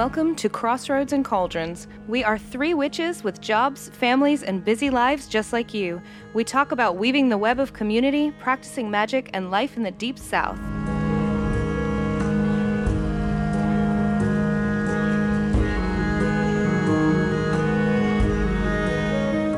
[0.00, 1.86] welcome to Crossroads and Cauldrons.
[2.08, 6.00] We are three witches with jobs, families, and busy lives just like you.
[6.32, 10.18] We talk about weaving the web of community, practicing magic, and life in the deep
[10.18, 10.58] south.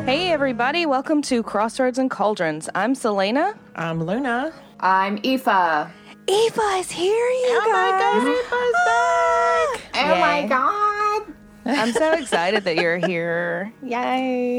[0.05, 2.69] Hey, everybody, welcome to Crossroads and Cauldrons.
[2.75, 3.57] I'm Selena.
[3.77, 4.53] I'm Luna.
[4.81, 5.93] I'm Aoife.
[6.29, 8.23] Eva is here, you Oh guys.
[9.95, 10.49] Oh my Yay.
[10.49, 11.23] god.
[11.65, 13.73] I'm so excited that you're here.
[13.83, 14.59] Yay.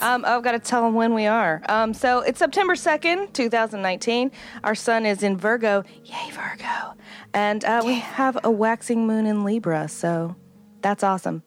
[0.00, 1.62] Um, oh, I've got to tell them when we are.
[1.68, 4.30] Um, so it's September 2nd, 2019.
[4.62, 5.82] Our sun is in Virgo.
[6.04, 6.94] Yay, Virgo.
[7.34, 9.88] And uh, we have a waxing moon in Libra.
[9.88, 10.36] So
[10.80, 11.42] that's awesome.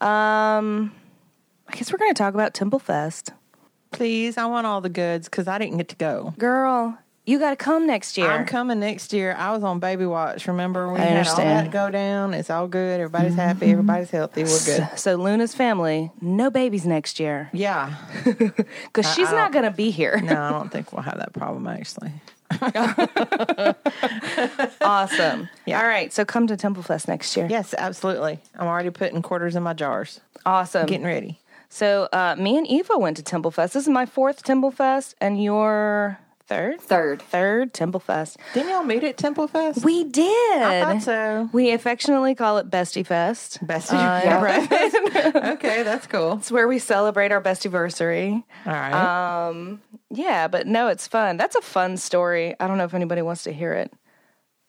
[0.00, 0.92] Um,
[1.68, 3.30] I guess we're going to talk about Temple Fest.
[3.92, 6.34] Please, I want all the goods because I didn't get to go.
[6.38, 6.98] Girl,
[7.30, 8.28] you got to come next year.
[8.30, 9.34] I'm coming next year.
[9.38, 10.48] I was on baby watch.
[10.48, 11.66] Remember, we I had all understand.
[11.66, 12.34] that go down.
[12.34, 13.00] It's all good.
[13.00, 13.70] Everybody's happy.
[13.70, 14.42] Everybody's healthy.
[14.44, 14.88] We're good.
[14.98, 17.94] So Luna's family, no babies next year Yeah.
[18.24, 20.20] because she's not going to be here.
[20.20, 22.12] No, I don't think we'll have that problem actually.
[24.80, 25.48] Awesome.
[25.68, 27.46] All right, so come to Temple Fest next year.
[27.48, 28.40] Yes, absolutely.
[28.58, 30.20] I'm already putting quarters in my jars.
[30.44, 30.86] Awesome.
[30.86, 31.38] Getting ready.
[31.68, 33.74] So uh, me and Eva went to Temple Fest.
[33.74, 36.18] This is my fourth Temple Fest, and your
[36.50, 37.22] third, Third.
[37.22, 38.36] third Temple Fest.
[38.52, 39.84] Didn't y'all meet at Temple Fest?
[39.84, 40.60] We did.
[40.62, 41.48] I thought so.
[41.52, 43.64] We affectionately call it Bestie Fest.
[43.66, 43.92] Bestie.
[43.94, 45.52] Uh, yeah.
[45.54, 46.34] okay, that's cool.
[46.34, 48.42] It's where we celebrate our bestiversary.
[48.66, 49.46] All right.
[49.48, 51.36] Um, yeah, but no, it's fun.
[51.36, 52.54] That's a fun story.
[52.58, 53.92] I don't know if anybody wants to hear it.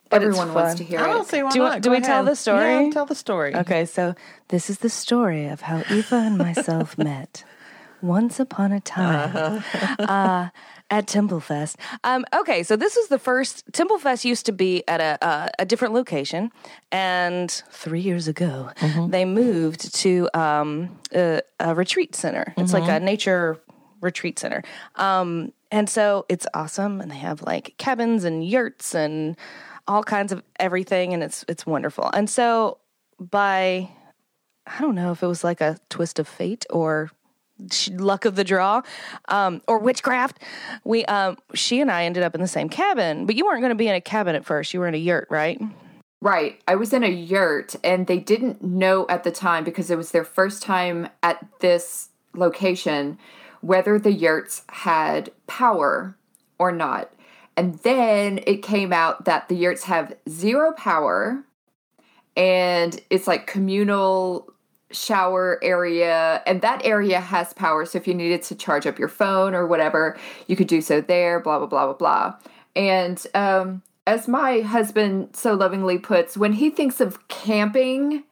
[0.10, 1.28] But it's Everyone wants to hear I don't it.
[1.30, 1.82] see why do not.
[1.82, 2.86] do Go we tell the story?
[2.86, 3.56] Yeah, tell the story.
[3.56, 4.14] Okay, so
[4.50, 7.44] this is the story of how Eva and myself met
[8.02, 9.64] once upon a time
[10.00, 10.50] uh,
[10.92, 11.78] at Templefest.
[12.04, 15.66] Um, okay, so this is the first Templefest used to be at a uh, a
[15.66, 16.52] different location,
[16.92, 18.70] and three years ago
[19.08, 22.54] they moved to um, a, a retreat center.
[22.58, 23.60] It's like a nature
[24.02, 24.64] retreat center.
[24.96, 29.38] Um, and so it's awesome, and they have like cabins and yurts and
[29.88, 32.10] all kinds of everything, and it's it's wonderful.
[32.14, 32.78] And so
[33.20, 33.90] by
[34.68, 37.10] I don't know if it was like a twist of fate or
[37.98, 38.82] luck of the draw
[39.28, 40.40] um, or witchcraft.
[40.84, 43.70] We um, she and I ended up in the same cabin, but you weren't going
[43.70, 44.74] to be in a cabin at first.
[44.74, 45.60] You were in a yurt, right?
[46.22, 46.62] Right.
[46.68, 50.12] I was in a yurt and they didn't know at the time because it was
[50.12, 53.18] their first time at this location
[53.62, 56.16] whether the yurts had power
[56.60, 57.12] or not.
[57.58, 61.44] And then it came out that the yurts have zero power
[62.36, 64.52] and it's like communal
[64.94, 67.86] shower area and that area has power.
[67.86, 71.02] So if you needed to charge up your phone or whatever you could do so
[71.02, 72.36] there blah blah blah blah blah.
[72.76, 78.24] And um as my husband so lovingly puts when he thinks of camping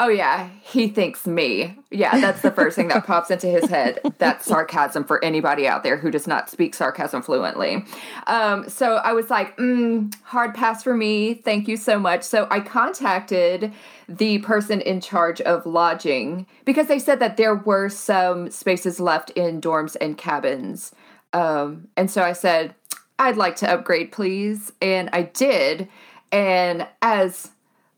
[0.00, 0.48] oh yeah.
[0.62, 1.76] He thinks me.
[1.90, 5.82] Yeah that's the first thing that pops into his head that's sarcasm for anybody out
[5.82, 7.84] there who does not speak sarcasm fluently.
[8.26, 11.34] Um, so i was like mm, hard pass for me.
[11.34, 12.22] Thank you so much.
[12.24, 13.72] So i contacted
[14.08, 19.30] the person in charge of lodging because they said that there were some spaces left
[19.30, 20.92] in dorms and cabins.
[21.32, 22.74] Um, and so i said
[23.18, 24.72] i'd like to upgrade please.
[24.80, 25.88] And i did.
[26.32, 27.50] And as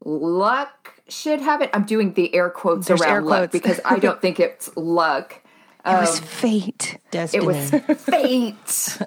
[0.05, 1.71] luck should have it.
[1.73, 3.53] I'm doing the air quotes There's around air luck quotes.
[3.53, 5.39] because I don't think it's luck.
[5.85, 6.99] It was um, fate.
[7.11, 7.43] Destiny.
[7.43, 7.71] It was
[8.05, 8.99] fate.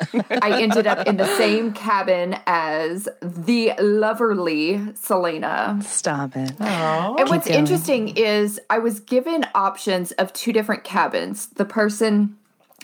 [0.41, 5.79] I ended up in the same cabin as the loverly Selena.
[5.81, 6.51] Stop it.
[6.59, 7.15] Aw.
[7.15, 7.59] And what's going.
[7.59, 11.47] interesting is I was given options of two different cabins.
[11.47, 12.35] The person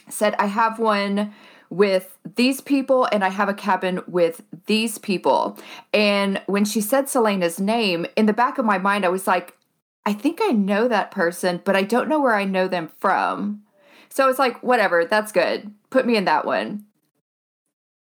[0.08, 1.34] said, I have one
[1.72, 5.58] with these people and I have a cabin with these people.
[5.94, 9.58] And when she said Selena's name, in the back of my mind, I was like,
[10.06, 13.64] I think I know that person, but I don't know where I know them from.
[14.10, 15.74] So it's like, whatever, that's good.
[15.90, 16.86] Put me in that one.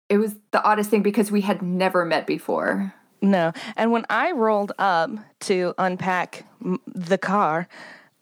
[0.09, 2.95] It was the oddest thing because we had never met before.
[3.21, 3.53] No.
[3.77, 5.11] And when I rolled up
[5.41, 6.45] to unpack
[6.87, 7.67] the car,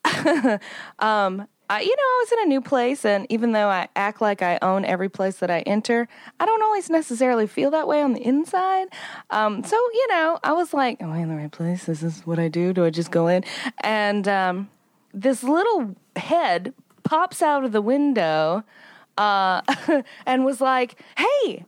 [0.99, 4.21] um, I, you know, I was in a new place, and even though I act
[4.21, 6.07] like I own every place that I enter,
[6.39, 8.87] I don't always necessarily feel that way on the inside.
[9.31, 11.89] Um, so, you know, I was like, "Am I in the right place?
[11.89, 12.71] Is this what I do?
[12.71, 13.43] Do I just go in?"
[13.81, 14.69] And um,
[15.13, 16.73] this little head
[17.03, 18.63] pops out of the window
[19.17, 19.61] uh,
[20.25, 21.65] and was like, "Hey."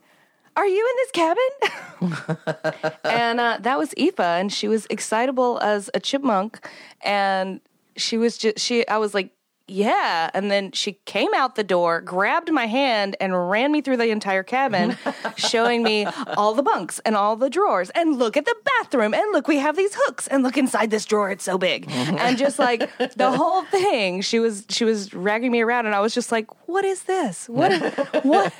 [0.56, 2.96] Are you in this cabin?
[3.04, 6.68] and uh, that was Aoife, and she was excitable as a chipmunk,
[7.02, 7.60] and
[7.96, 8.86] she was just she.
[8.88, 9.30] I was like,
[9.70, 10.30] yeah.
[10.34, 14.10] And then she came out the door, grabbed my hand, and ran me through the
[14.10, 14.96] entire cabin,
[15.36, 16.06] showing me
[16.36, 17.90] all the bunks and all the drawers.
[17.90, 19.14] And look at the bathroom.
[19.14, 20.26] And look, we have these hooks.
[20.26, 21.86] And look inside this drawer, it's so big.
[21.90, 26.00] and just like the whole thing, she was she was ragging me around, and I
[26.00, 27.48] was just like, "What is this?
[27.48, 27.72] What,
[28.24, 28.52] what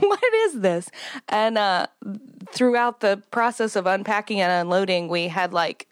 [0.00, 0.90] what is this?"
[1.28, 1.86] And uh,
[2.50, 5.86] throughout the process of unpacking and unloading, we had like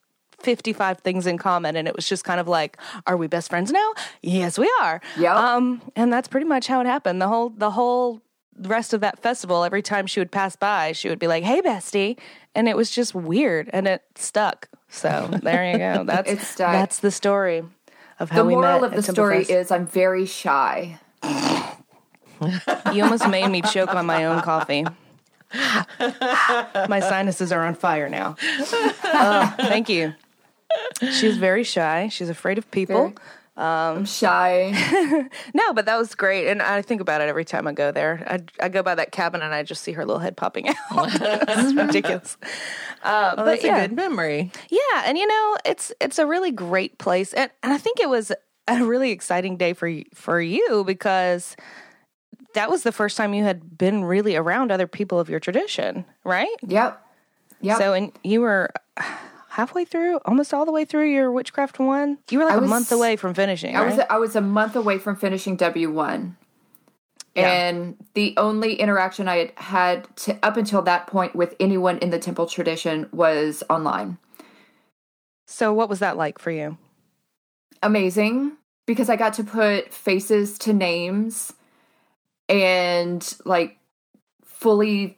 [0.44, 2.76] 55 things in common and it was just kind of like
[3.06, 3.92] are we best friends now
[4.22, 5.34] yes we are Yep.
[5.34, 8.20] um and that's pretty much how it happened the whole the whole
[8.60, 11.60] rest of that festival every time she would pass by she would be like hey
[11.60, 12.16] bestie
[12.54, 16.72] and it was just weird and it stuck so there you go that's It stuck.
[16.72, 17.64] that's the story
[18.20, 19.50] of how The we moral met of the story Templefest.
[19.60, 21.00] is I'm very shy.
[22.92, 24.84] you almost made me choke on my own coffee
[26.88, 28.36] my sinuses are on fire now
[29.04, 30.14] Oh, thank you
[31.12, 33.12] she's very shy she's afraid of people
[33.56, 34.72] I'm shy.
[35.54, 38.24] No, but that was great, and I think about it every time I go there.
[38.26, 40.76] I, I go by that cabin and I just see her little head popping out.
[41.58, 42.36] is ridiculous.
[43.04, 44.50] Uh, Oh, but that's yeah, a good memory.
[44.70, 48.08] yeah, and you know, it's it's a really great place, and, and I think it
[48.08, 48.32] was
[48.66, 51.54] a really exciting day for for you because
[52.54, 56.04] that was the first time you had been really around other people of your tradition,
[56.24, 56.48] right?
[56.66, 57.00] Yep.
[57.60, 57.78] Yep.
[57.78, 58.70] So, and you were
[59.54, 62.18] halfway through, almost all the way through your witchcraft one.
[62.30, 63.74] You were like I a was- month away from finishing.
[63.76, 63.96] I right?
[63.96, 66.36] was I was a month away from finishing W one,
[67.34, 67.50] Yeah.
[67.50, 72.10] and the only interaction I had had to, up until that point with anyone in
[72.10, 74.18] the temple tradition was online.
[75.46, 76.76] so, what was that like for you?
[77.82, 78.52] Amazing
[78.86, 81.52] because I got to put faces to names
[82.48, 83.78] and like
[84.44, 85.16] fully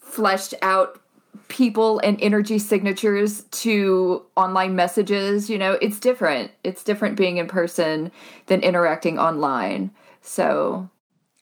[0.00, 0.99] fleshed out
[1.48, 7.46] people and energy signatures to online messages you know it's different it's different being in
[7.46, 8.10] person
[8.46, 9.90] than interacting online
[10.20, 10.88] so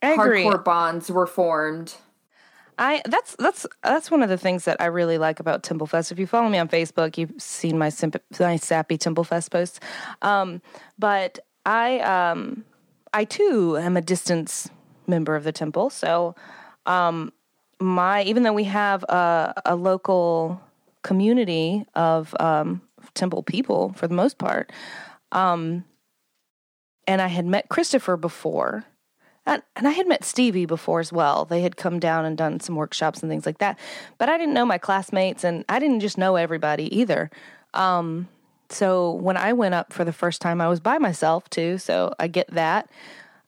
[0.02, 0.44] I agree.
[0.44, 1.94] hardcore bonds were formed
[2.78, 6.12] I that's that's that's one of the things that I really like about Templefest.
[6.12, 9.80] If you follow me on Facebook, you've seen my simp- my sappy Templefest posts.
[10.22, 10.62] Um,
[10.96, 12.64] but I um,
[13.12, 14.70] I too am a distance
[15.08, 16.36] member of the temple, so
[16.86, 17.32] um,
[17.80, 20.60] my even though we have a, a local
[21.02, 22.82] community of um,
[23.14, 24.70] temple people for the most part,
[25.32, 25.84] um,
[27.06, 28.84] and I had met Christopher before.
[29.46, 31.46] And, and I had met Stevie before as well.
[31.46, 33.78] They had come down and done some workshops and things like that.
[34.18, 37.30] But I didn't know my classmates and I didn't just know everybody either.
[37.72, 38.28] Um,
[38.68, 41.78] so when I went up for the first time, I was by myself too.
[41.78, 42.90] So I get that.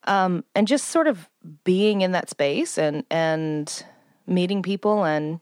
[0.05, 1.29] Um, and just sort of
[1.65, 3.85] being in that space and, and
[4.31, 5.41] meeting people and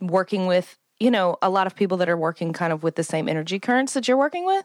[0.00, 3.02] working with you know a lot of people that are working kind of with the
[3.02, 4.64] same energy currents that you're working with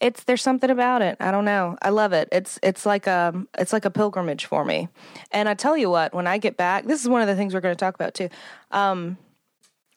[0.00, 1.16] it's there's something about it.
[1.20, 1.76] I don't know.
[1.82, 2.28] I love it.
[2.32, 4.88] It's it's like a it's like a pilgrimage for me.
[5.32, 7.54] And i tell you what when i get back this is one of the things
[7.54, 8.28] we're going to talk about too.
[8.70, 9.18] Um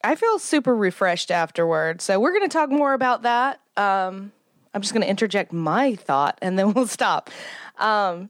[0.03, 3.59] i feel super refreshed afterwards so we're going to talk more about that.
[3.77, 4.31] Um
[4.73, 7.29] i'm just going to interject my thought and then we'll stop.
[7.77, 8.29] Um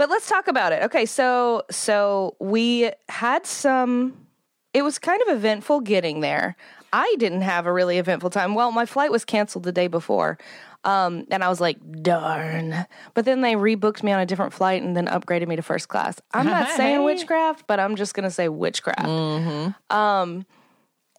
[0.00, 4.14] but let's talk about it okay so so we had some
[4.72, 6.56] it was kind of eventful getting there.
[6.92, 8.54] I didn't have a really eventful time.
[8.54, 10.38] Well, my flight was canceled the day before.
[10.82, 12.86] Um, and I was like, darn.
[13.14, 15.88] But then they rebooked me on a different flight and then upgraded me to first
[15.88, 16.20] class.
[16.32, 19.06] I'm not saying witchcraft, but I'm just going to say witchcraft.
[19.90, 20.46] Um,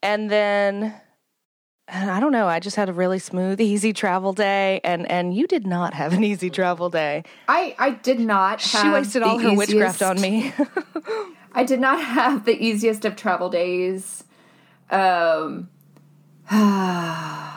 [0.01, 0.93] and then
[1.93, 2.47] I don't know.
[2.47, 6.13] I just had a really smooth, easy travel day, and and you did not have
[6.13, 7.23] an easy travel day.
[7.47, 10.53] i i did not She wasted all her witchcraft on me.
[11.53, 14.23] I did not have the easiest of travel days.
[14.89, 15.69] Um,
[16.49, 17.49] I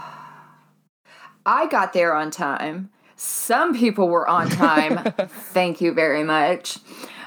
[1.70, 2.90] got there on time.
[3.16, 5.12] Some people were on time.
[5.28, 6.78] Thank you very much.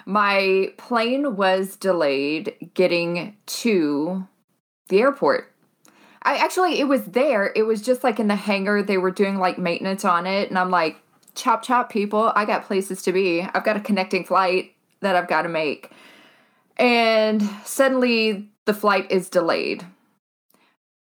[0.06, 4.28] My plane was delayed getting to
[4.90, 5.54] the airport.
[6.28, 7.54] I actually, it was there.
[7.56, 8.84] It was just like in the hangar.
[8.84, 10.50] They were doing like maintenance on it.
[10.50, 10.98] And I'm like,
[11.36, 12.34] chop, chop, people.
[12.36, 13.42] I got places to be.
[13.42, 15.90] I've got a connecting flight that I've got to make.
[16.76, 19.86] And suddenly the flight is delayed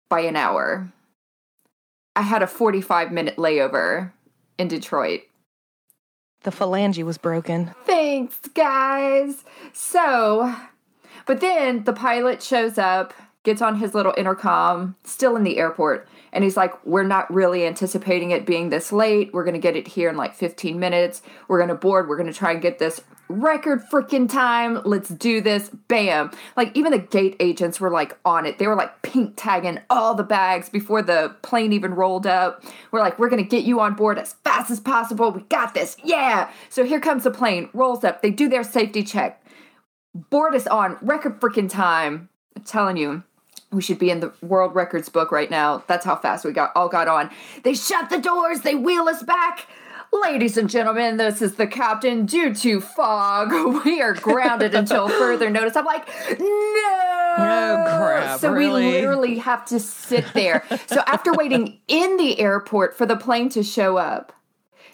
[0.08, 0.94] by an hour.
[2.16, 4.14] I had a 45 minute layover
[4.58, 5.24] in Detroit.
[6.44, 7.74] the phalange was broken.
[7.86, 9.44] Thanks, guys.
[9.74, 10.56] So,
[11.26, 13.14] but then the pilot shows up,
[13.48, 17.66] gets on his little intercom, still in the airport, and he's like, We're not really
[17.66, 19.34] anticipating it being this late.
[19.34, 21.22] We're going to get it here in like 15 minutes.
[21.48, 22.10] We're going to board.
[22.10, 24.82] We're going to try and get this record freaking time.
[24.84, 25.70] Let's do this.
[25.88, 26.32] Bam.
[26.58, 28.60] Like even the gate agents were like on it.
[28.60, 32.64] They were like pink tagging all the bags before the plane even rolled up.
[32.92, 35.32] We're like, we're going to get you on board as fast as possible.
[35.32, 35.96] We got this.
[36.04, 36.52] Yeah.
[36.68, 38.22] So here comes the plane, rolls up.
[38.22, 39.42] They do their safety check.
[40.14, 42.28] Board us on record freaking time.
[42.58, 43.24] I'm telling you.
[43.72, 45.84] We should be in the world records book right now.
[45.88, 47.30] That's how fast we got all got on.
[47.64, 49.68] They shut the doors, they wheel us back.
[50.14, 52.26] Ladies and gentlemen, this is the captain.
[52.26, 53.52] Due to fog,
[53.86, 55.76] we are grounded until further notice.
[55.76, 56.08] I'm like,
[56.40, 57.34] no.
[57.40, 58.86] Oh, crap, So really?
[58.86, 60.64] we literally have to sit there.
[60.88, 64.32] so after waiting in the airport for the plane to show up,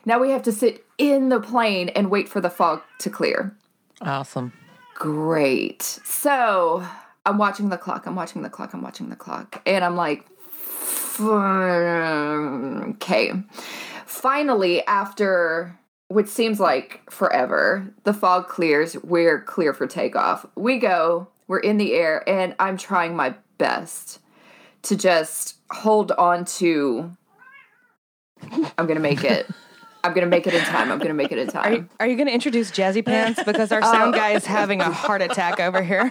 [0.03, 3.55] now we have to sit in the plane and wait for the fog to clear.
[4.01, 4.51] Awesome.
[4.95, 5.83] Great.
[5.83, 6.83] So
[7.25, 8.05] I'm watching the clock.
[8.05, 8.73] I'm watching the clock.
[8.73, 9.61] I'm watching the clock.
[9.65, 10.25] And I'm like,
[11.19, 13.31] okay.
[14.05, 18.95] Finally, after which seems like forever, the fog clears.
[19.03, 20.45] We're clear for takeoff.
[20.55, 21.29] We go.
[21.47, 22.27] We're in the air.
[22.27, 24.19] And I'm trying my best
[24.83, 27.15] to just hold on to.
[28.77, 29.47] I'm going to make it.
[30.03, 30.91] I'm to make it in time.
[30.91, 31.65] I'm to make it in time.
[31.65, 33.41] Are you, are you to introduce Jazzy Pants?
[33.43, 33.91] Because our oh.
[33.91, 36.03] sound guy is having a heart attack over here.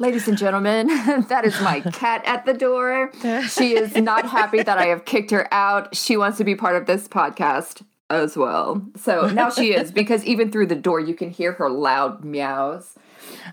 [0.00, 0.88] Ladies and gentlemen,
[1.28, 3.12] that is my cat at the door.
[3.48, 5.94] She is not happy that I have kicked her out.
[5.94, 8.84] She wants to be part of this podcast as well.
[8.96, 12.96] So now she is, because even through the door, you can hear her loud meows.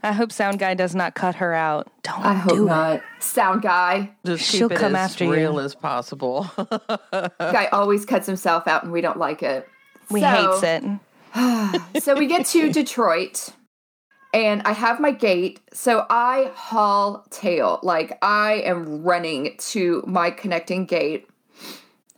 [0.03, 1.91] I hope sound guy does not cut her out.
[2.03, 3.01] Don't I hope do not.
[3.19, 4.11] Sound guy.
[4.25, 5.33] Just She'll keep it come as after you.
[5.33, 6.49] real as possible.
[7.39, 9.67] Guy always cuts himself out and we don't like it.
[9.67, 9.69] it.
[10.09, 12.03] We So- hates it.
[12.03, 13.49] so we get to Detroit
[14.33, 15.59] and I have my gate.
[15.73, 17.79] So I haul tail.
[17.83, 21.27] Like I am running to my connecting gate.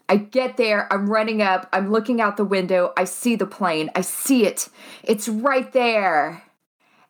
[0.10, 3.89] I get there, I'm running up, I'm looking out the window, I see the plane,
[3.95, 4.67] I see it.
[5.01, 6.42] It's right there.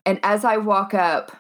[0.06, 1.32] And as I walk up,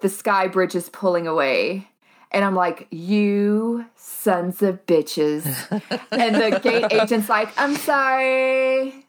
[0.00, 1.88] the sky bridge is pulling away.
[2.30, 5.44] And I'm like, you sons of bitches.
[6.10, 9.06] and the gate agent's like, I'm sorry.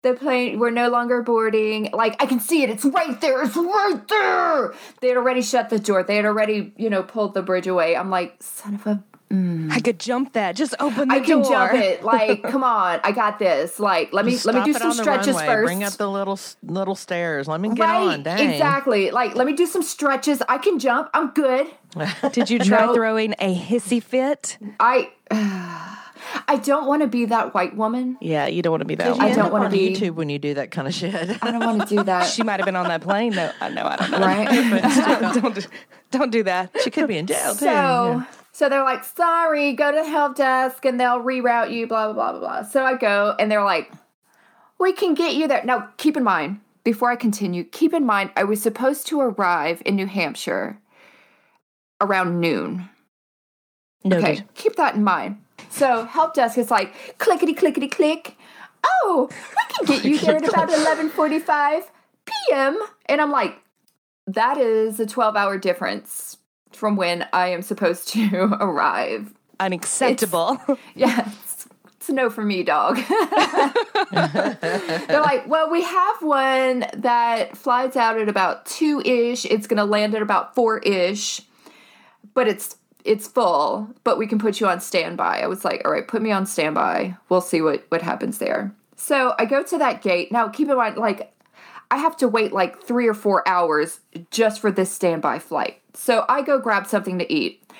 [0.00, 1.90] The plane we're no longer boarding.
[1.92, 2.70] Like i can see it.
[2.70, 3.42] It's right there.
[3.44, 4.74] It's right there.
[5.00, 6.02] They had already shut the door.
[6.02, 7.94] They had already you know pulled the bridge away.
[7.94, 9.72] I'm like son of a Mm.
[9.72, 10.56] I could jump that.
[10.56, 11.16] Just open the door.
[11.16, 14.54] i can jump it like come on i got this like let me Just let
[14.56, 15.46] me do it some on stretches runway.
[15.46, 17.48] first Bring up the little little stairs.
[17.48, 18.22] Let me get right on.
[18.24, 18.50] Dang.
[18.50, 21.66] exactly like let me do some stretches i can jump i'm good
[22.32, 22.94] Did you try No.
[22.94, 24.58] throwing a hissy fit?
[24.78, 25.10] i
[26.48, 29.06] i don't want to be that white woman Yeah, you don't want to be that
[29.06, 29.20] You one.
[29.22, 31.14] I don't wanna on be- YouTube when you do that kind of shit.
[31.42, 33.32] i don't want to do that She might have been on that plane.
[33.34, 33.84] No, I know.
[33.86, 34.18] I don't know.
[34.18, 35.68] right don't, do-
[36.10, 36.70] don't do that.
[36.84, 37.60] she could be in jail too.
[37.60, 38.24] So, yeah.
[38.52, 42.32] So they're like, sorry, go to the help desk and they'll reroute you, blah, blah,
[42.32, 42.62] blah, blah, blah.
[42.62, 43.90] So I go and they're like,
[44.78, 45.64] we can get you there.
[45.64, 49.80] Now, keep in mind, before I continue, keep in mind, I was supposed to arrive
[49.86, 50.78] in New Hampshire
[52.00, 52.90] around noon.
[54.04, 54.24] Noted.
[54.24, 55.42] Okay, keep that in mind.
[55.70, 58.36] So help desk is like clickety clickety click.
[58.84, 61.90] Oh, we can get you there at about eleven forty five
[62.26, 62.78] p.m.
[63.06, 63.56] And I'm like,
[64.26, 66.36] that is a twelve hour difference
[66.76, 69.32] from when I am supposed to arrive.
[69.60, 70.60] Unacceptable.
[70.94, 72.96] Yeah, it's, it's a no for me, dog.
[74.10, 79.44] They're like, well, we have one that flies out at about two ish.
[79.44, 81.42] It's going to land at about four ish,
[82.34, 83.88] but it's it's full.
[84.04, 85.40] But we can put you on standby.
[85.40, 87.16] I was like, all right, put me on standby.
[87.28, 88.74] We'll see what what happens there.
[88.96, 90.30] So I go to that gate.
[90.30, 91.32] Now, keep in mind, like,
[91.92, 95.82] I have to wait like three or four hours just for this standby flight.
[95.92, 97.70] So I go grab something to eat.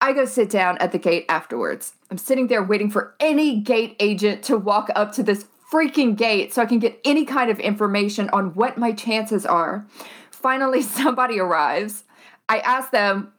[0.00, 1.92] I go sit down at the gate afterwards.
[2.10, 6.54] I'm sitting there waiting for any gate agent to walk up to this freaking gate
[6.54, 9.86] so I can get any kind of information on what my chances are.
[10.30, 12.04] Finally, somebody arrives.
[12.48, 13.34] I ask them,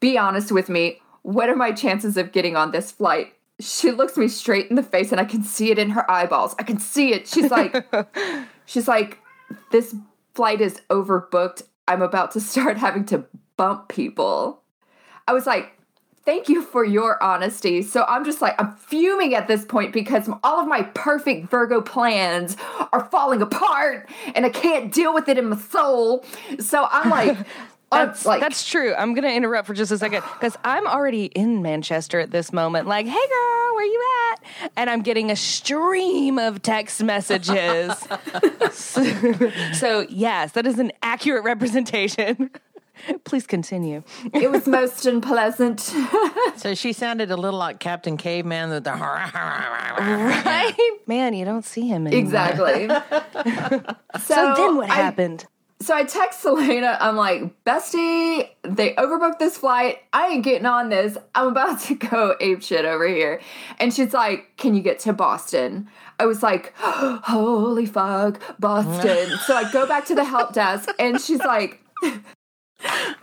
[0.00, 3.34] be honest with me, what are my chances of getting on this flight?
[3.60, 6.56] She looks me straight in the face and I can see it in her eyeballs.
[6.58, 7.28] I can see it.
[7.28, 7.86] She's like,
[8.66, 9.18] she's like,
[9.70, 9.94] this
[10.34, 11.62] flight is overbooked.
[11.86, 13.24] I'm about to start having to
[13.56, 14.62] bump people.
[15.26, 15.78] I was like,
[16.28, 17.80] thank you for your honesty.
[17.80, 21.80] So I'm just like, I'm fuming at this point because all of my perfect Virgo
[21.80, 22.54] plans
[22.92, 26.24] are falling apart and I can't deal with it in my soul.
[26.60, 27.38] So I'm like,
[27.90, 28.94] That's, like, that's true.
[28.94, 32.52] I'm going to interrupt for just a second because I'm already in Manchester at this
[32.52, 32.86] moment.
[32.86, 34.70] Like, hey girl, where you at?
[34.76, 37.92] And I'm getting a stream of text messages.
[38.72, 39.04] so,
[39.72, 42.50] so, yes, that is an accurate representation.
[43.24, 44.02] Please continue.
[44.34, 45.78] It was most unpleasant.
[46.56, 48.90] So she sounded a little like Captain Caveman with the.
[48.92, 50.74] Right?
[51.06, 52.20] Man, you don't see him anymore.
[52.20, 52.88] exactly.
[54.20, 55.46] So then what I- happened?
[55.80, 56.98] So I text Selena.
[57.00, 59.98] I'm like, Bestie, they overbooked this flight.
[60.12, 61.16] I ain't getting on this.
[61.34, 63.40] I'm about to go ape shit over here.
[63.78, 65.88] And she's like, Can you get to Boston?
[66.18, 69.38] I was like, Holy fuck, Boston.
[69.46, 71.80] so I go back to the help desk, and she's like,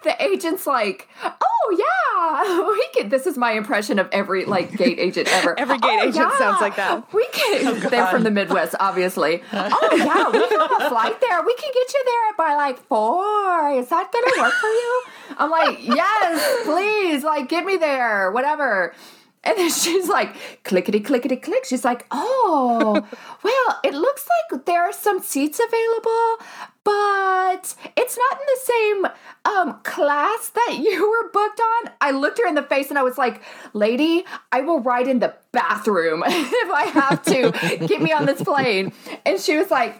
[0.04, 1.40] the agent's like, oh
[1.72, 3.10] yeah, we can.
[3.10, 5.58] This is my impression of every like gate agent ever.
[5.66, 7.12] Every gate "Oh, agent sounds like that.
[7.14, 7.68] We can.
[7.68, 9.42] Oh, they're from the Midwest, obviously.
[9.54, 11.42] oh yeah, we can have a flight there.
[11.44, 13.70] We can get you there by like four.
[13.72, 15.04] Is that gonna work for you?
[15.38, 18.94] I'm like, yes, please, like get me there, whatever.
[19.44, 21.66] And then she's like, clickety clickety click.
[21.66, 23.08] She's like, oh,
[23.44, 26.38] well, it looks like there are some seats available,
[26.86, 29.06] but it's not in the same
[29.44, 31.92] um, class that you were booked on.
[32.00, 33.42] I looked her in the face and I was like,
[33.74, 34.24] lady,
[34.54, 37.52] I will ride in the bathroom if I have to.
[37.88, 38.94] Get me on this plane.
[39.26, 39.96] And she was like,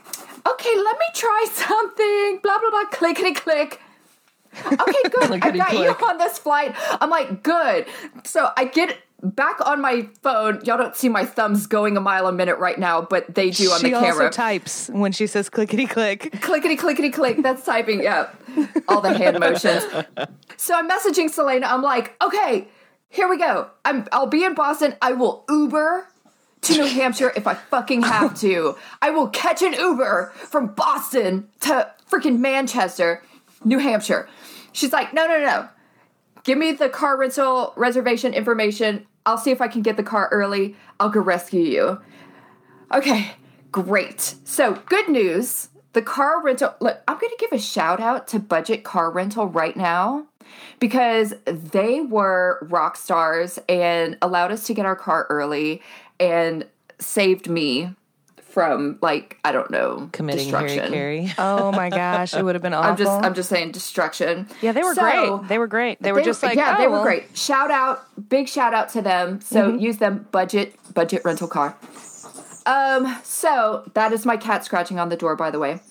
[0.48, 2.40] okay, let me try something.
[2.42, 2.86] Blah, blah, blah.
[2.92, 3.82] Clickety click.
[4.66, 5.44] Okay, good.
[5.44, 6.74] I got you on this flight.
[7.02, 7.88] I'm like, good.
[8.24, 10.62] So I get back on my phone.
[10.66, 13.72] Y'all don't see my thumbs going a mile a minute right now, but they do
[13.72, 14.30] on she the also camera.
[14.30, 16.42] types when she says clickety click.
[16.42, 17.42] clickety clickety click.
[17.42, 18.04] That's typing.
[18.04, 18.30] Yeah,
[18.88, 19.84] all the hand motions.
[20.58, 21.68] So I'm messaging Selena.
[21.68, 22.68] I'm like, okay,
[23.10, 23.70] here we go.
[23.84, 24.08] I'm.
[24.12, 24.96] I'll be in Boston.
[25.02, 26.08] I will Uber
[26.62, 28.76] to New Hampshire if I fucking have to.
[29.02, 33.24] I will catch an Uber from Boston to freaking Manchester,
[33.64, 34.28] New Hampshire.
[34.72, 35.70] She's like, no, no, no.
[36.46, 39.08] Give me the car rental reservation information.
[39.26, 40.76] I'll see if I can get the car early.
[41.00, 42.02] I'll go rescue you.
[42.94, 43.32] Okay,
[43.72, 44.36] great.
[44.44, 45.70] So, good news.
[45.94, 49.48] The car rental, look, I'm going to give a shout out to Budget Car Rental
[49.48, 50.28] right now
[50.80, 55.82] because they were rock stars and allowed us to get our car early
[56.20, 56.68] and
[57.00, 57.96] saved me
[58.56, 60.94] from like I don't know Committing Harry destruction.
[60.94, 61.34] Carey.
[61.38, 62.90] Oh my gosh, it would have been awful.
[62.90, 64.48] I'm just I'm just saying destruction.
[64.62, 65.50] yeah, they were So- great.
[65.50, 66.02] They were great.
[66.02, 67.04] They were they- just like, yeah, oh, they were well.
[67.04, 67.38] great.
[67.38, 69.42] Shout out, big shout out to them.
[69.42, 69.80] So Mm-hmm.
[69.80, 71.76] use them budget budget rental car.
[72.66, 75.82] Um, so that is my cat scratching on the door, by the way.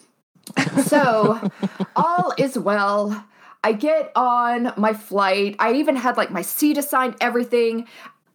[0.87, 1.51] So
[1.97, 3.25] all is well.
[3.63, 5.57] I get on my flight.
[5.59, 7.87] I even had like my seat assigned, everything.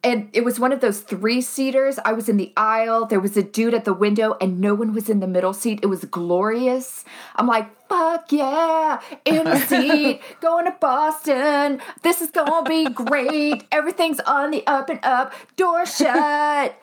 [0.02, 2.00] And it was one of those three seaters.
[2.06, 3.06] I was in the aisle.
[3.06, 5.80] There was a dude at the window, and no one was in the middle seat.
[5.84, 7.04] It was glorious.
[7.36, 11.82] I'm like, fuck yeah, in the seat, going to Boston.
[12.04, 13.66] This is gonna be great.
[13.72, 15.34] Everything's on the up and up.
[15.58, 16.80] Door shut.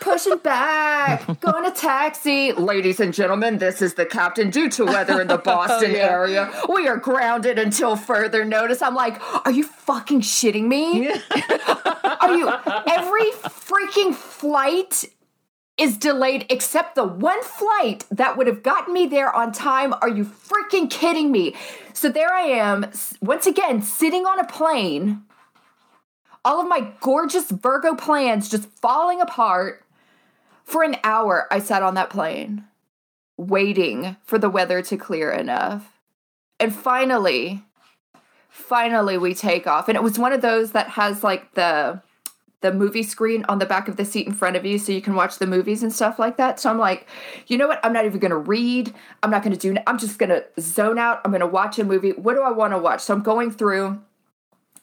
[0.00, 2.52] Pushing back, going to taxi.
[2.52, 4.50] Ladies and gentlemen, this is the captain.
[4.50, 8.82] Due to weather in the Boston oh, area, we are grounded until further notice.
[8.82, 11.08] I'm like, are you fucking shitting me?
[12.20, 12.48] are you?
[12.86, 15.04] Every freaking flight
[15.76, 19.94] is delayed except the one flight that would have gotten me there on time.
[20.02, 21.54] Are you freaking kidding me?
[21.92, 22.90] So there I am,
[23.20, 25.22] once again, sitting on a plane
[26.44, 29.84] all of my gorgeous Virgo plans just falling apart.
[30.64, 32.64] For an hour, I sat on that plane,
[33.38, 35.98] waiting for the weather to clear enough.
[36.60, 37.62] And finally,
[38.50, 39.88] finally, we take off.
[39.88, 42.02] And it was one of those that has like the
[42.60, 45.00] the movie screen on the back of the seat in front of you so you
[45.00, 46.58] can watch the movies and stuff like that.
[46.58, 47.06] So I'm like,
[47.46, 47.78] you know what?
[47.84, 48.92] I'm not even going to read.
[49.22, 51.20] I'm not going to do I'm just going to zone out.
[51.24, 52.10] I'm going to watch a movie.
[52.10, 53.00] What do I want to watch?
[53.02, 54.00] So I'm going through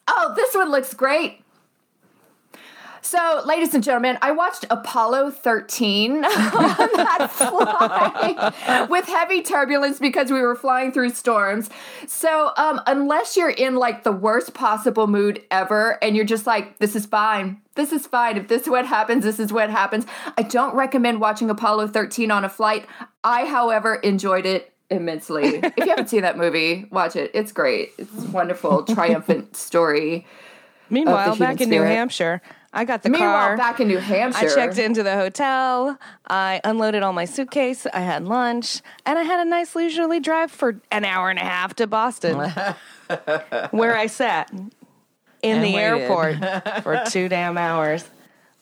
[0.08, 1.40] Oh, this one looks great.
[3.06, 10.32] So, ladies and gentlemen, I watched Apollo 13 on that flight with heavy turbulence because
[10.32, 11.70] we were flying through storms.
[12.08, 16.78] So, um, unless you're in like the worst possible mood ever and you're just like,
[16.78, 18.38] this is fine, this is fine.
[18.38, 20.04] If this is what happens, this is what happens.
[20.36, 22.86] I don't recommend watching Apollo 13 on a flight.
[23.22, 25.60] I, however, enjoyed it immensely.
[25.62, 27.30] if you haven't seen that movie, watch it.
[27.34, 27.92] It's great.
[27.98, 30.26] It's a wonderful, triumphant story.
[30.90, 31.82] Meanwhile, back in New.
[31.82, 32.42] Hampshire,
[32.76, 33.56] I got the Meanwhile, car.
[33.56, 35.98] back in New Hampshire, I checked into the hotel.
[36.28, 37.86] I unloaded all my suitcase.
[37.92, 41.42] I had lunch, and I had a nice leisurely drive for an hour and a
[41.44, 42.38] half to Boston,
[43.70, 44.70] where I sat in
[45.42, 46.10] And the waited.
[46.10, 48.04] airport for two damn hours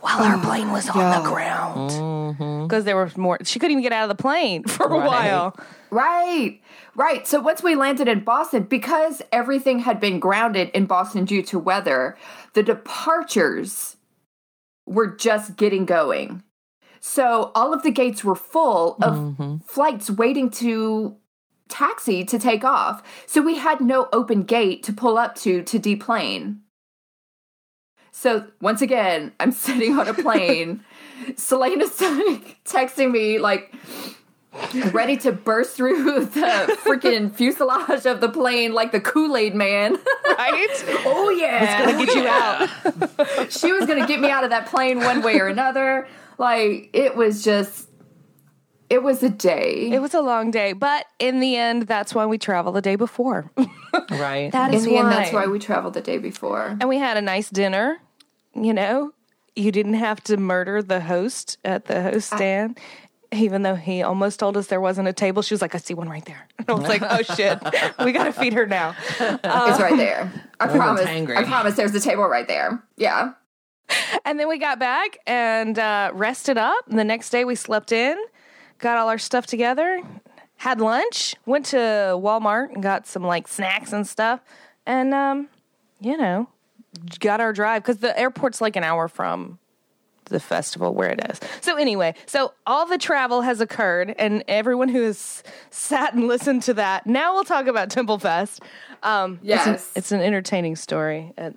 [0.00, 1.90] while our plane was on the ground.
[1.90, 2.62] Mm-hmm.
[2.66, 3.38] Because there was more.
[3.44, 5.06] She couldn't even get out of the plane for a Right.
[5.06, 5.56] while.
[5.90, 6.60] Right,
[6.96, 7.26] right.
[7.26, 11.58] So once we landed in Boston, because everything had been grounded in Boston due to
[11.58, 12.16] weather,
[12.54, 13.96] the departures
[14.86, 16.42] were just getting going.
[17.00, 19.56] So all of the gates were full of mm-hmm.
[19.66, 21.16] flights waiting to
[21.68, 23.02] taxi to take off.
[23.26, 26.60] So we had no open gate to pull up to to deplane.
[28.10, 30.84] So once again, I'm sitting on a plane.
[31.36, 31.90] Selena's
[32.64, 33.74] texting me like
[34.92, 39.94] ready to burst through the freaking fuselage of the plane like the Kool-Aid man.
[40.26, 40.84] Right?
[41.06, 41.86] oh yeah.
[41.86, 43.52] Gonna get you oh, out.
[43.52, 46.06] she was going to get me out of that plane one way or another.
[46.38, 47.88] Like it was just
[48.90, 49.90] it was a day.
[49.92, 52.96] It was a long day, but in the end, that's why we travel the day
[52.96, 53.50] before.
[54.10, 54.52] Right.
[54.52, 55.00] That In the why.
[55.00, 56.76] end, that's why we traveled the day before.
[56.80, 57.98] and we had a nice dinner.
[58.54, 59.12] You know,
[59.56, 62.78] you didn't have to murder the host at the host stand.
[63.34, 65.94] Even though he almost told us there wasn't a table, she was like, "I see
[65.94, 67.58] one right there." And I was like, "Oh shit,
[68.04, 70.32] we got to feed her now." it's right there.
[70.60, 71.04] I promise.
[71.04, 71.36] hangry.
[71.36, 71.76] I promise.
[71.76, 72.82] There's a table right there.
[72.96, 73.32] Yeah.
[74.24, 76.88] And then we got back and uh, rested up.
[76.88, 78.16] And the next day we slept in,
[78.78, 80.00] got all our stuff together,
[80.56, 84.40] had lunch, went to Walmart and got some like snacks and stuff.
[84.86, 85.48] And, um,
[86.00, 86.48] you know,
[87.20, 89.58] got our drive because the airport's like an hour from
[90.26, 91.40] the festival where it is.
[91.60, 96.62] So anyway, so all the travel has occurred, and everyone who has sat and listened
[96.64, 97.06] to that.
[97.06, 98.62] Now we'll talk about Temple Fest.
[99.02, 99.92] Um, it's an- Yes.
[99.94, 101.54] it's an, entertaining story at,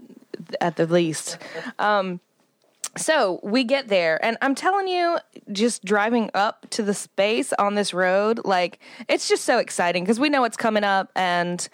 [0.62, 1.38] at the least.
[1.80, 2.20] Um,
[2.96, 5.20] so we get there, and I'm telling you,
[5.52, 10.20] just driving up to the space on this road, like it's just so exciting because
[10.20, 11.68] we know it's coming up, and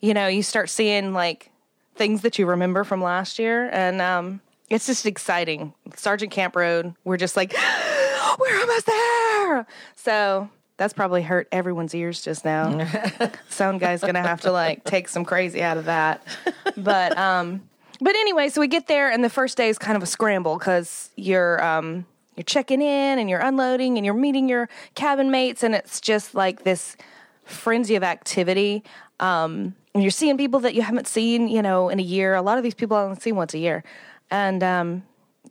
[0.00, 1.50] you know, you start seeing like
[1.96, 5.74] things that you remember from last year, and um, it's just exciting.
[5.96, 7.52] Sergeant Camp Road, we're just like,
[8.38, 9.66] we're almost there.
[9.96, 12.88] So that's probably hurt everyone's ears just now.
[13.50, 16.26] Sound guy's gonna have to like take some crazy out of that,
[16.76, 17.68] but um.
[18.02, 20.56] But anyway, so we get there, and the first day is kind of a scramble
[20.56, 25.62] because you're um, you're checking in and you're unloading and you're meeting your cabin mates,
[25.62, 26.96] and it's just like this
[27.44, 28.82] frenzy of activity.
[29.18, 32.34] Um, and you're seeing people that you haven't seen, you know, in a year.
[32.34, 33.84] A lot of these people I only see once a year,
[34.30, 35.02] and um,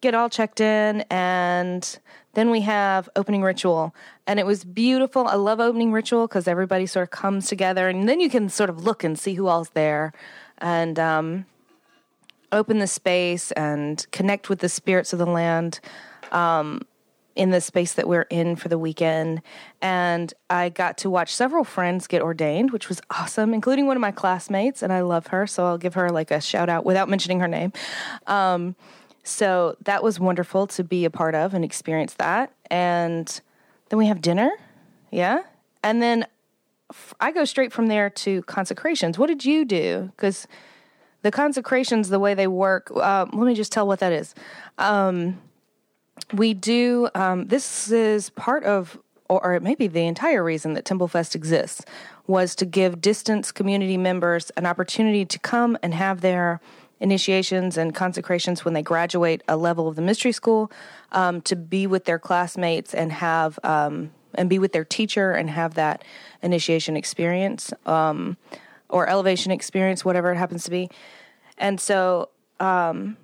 [0.02, 2.00] get all checked in, and
[2.34, 3.94] then we have opening ritual,
[4.28, 5.28] and it was beautiful.
[5.28, 8.70] I love opening ritual because everybody sort of comes together, and then you can sort
[8.70, 10.14] of look and see who all's there,
[10.60, 11.46] and um,
[12.52, 15.80] open the space and connect with the spirits of the land
[16.32, 16.82] um,
[17.40, 19.42] in the space that we're in for the weekend.
[19.82, 24.02] And I got to watch several friends get ordained, which was awesome, including one of
[24.02, 27.08] my classmates, and I love her, so I'll give her like a shout out without
[27.08, 27.72] mentioning her name.
[28.28, 28.76] Um,
[29.24, 32.52] so that was wonderful to be a part of and experience that.
[32.70, 33.40] And
[33.88, 34.52] then we have dinner,
[35.10, 35.44] yeah,
[35.82, 36.28] and then
[37.22, 39.18] I go straight from there to consecrations.
[39.18, 40.12] What did you do?
[40.14, 40.46] Because
[41.22, 44.36] the consecrations, the way they work, um, let me just tell what that is.
[44.78, 45.40] Um,
[46.34, 50.86] we do, um, this is part of, or, it may be the entire reason that
[50.86, 51.84] Templefest exists,
[52.28, 56.62] was to give distance community members an opportunity to come and have their
[57.00, 60.72] initiations and consecrations when they graduate a level of the mystery school,
[61.12, 65.50] um, to be with their classmates and have, um, and be with their teacher and
[65.50, 66.04] have that
[66.42, 67.74] initiation experience.
[67.86, 68.38] Um,
[68.92, 70.90] or elevation experience, whatever it happens to be.
[71.60, 72.30] And so
[72.60, 73.18] um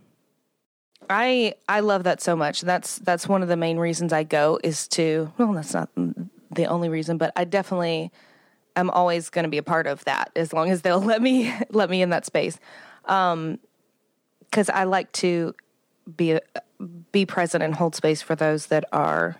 [1.09, 2.61] I I love that so much.
[2.61, 5.89] That's that's one of the main reasons I go is to well, that's not
[6.51, 8.11] the only reason, but I definitely
[8.75, 11.53] am always going to be a part of that as long as they'll let me
[11.69, 12.59] let me in that space.
[13.05, 13.59] Um
[14.51, 15.55] cuz I like to
[16.17, 16.39] be
[17.11, 19.37] be present and hold space for those that are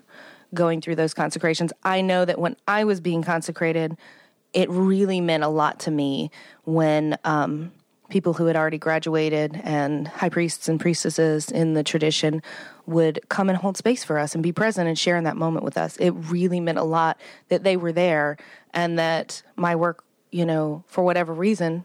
[0.53, 1.73] going through those consecrations.
[1.83, 3.97] I know that when I was being consecrated,
[4.53, 6.31] it really meant a lot to me
[6.63, 7.71] when um,
[8.09, 12.41] people who had already graduated and high priests and priestesses in the tradition
[12.85, 15.63] would come and hold space for us and be present and share in that moment
[15.65, 15.97] with us.
[15.97, 18.37] It really meant a lot that they were there
[18.73, 21.83] and that my work, you know, for whatever reason,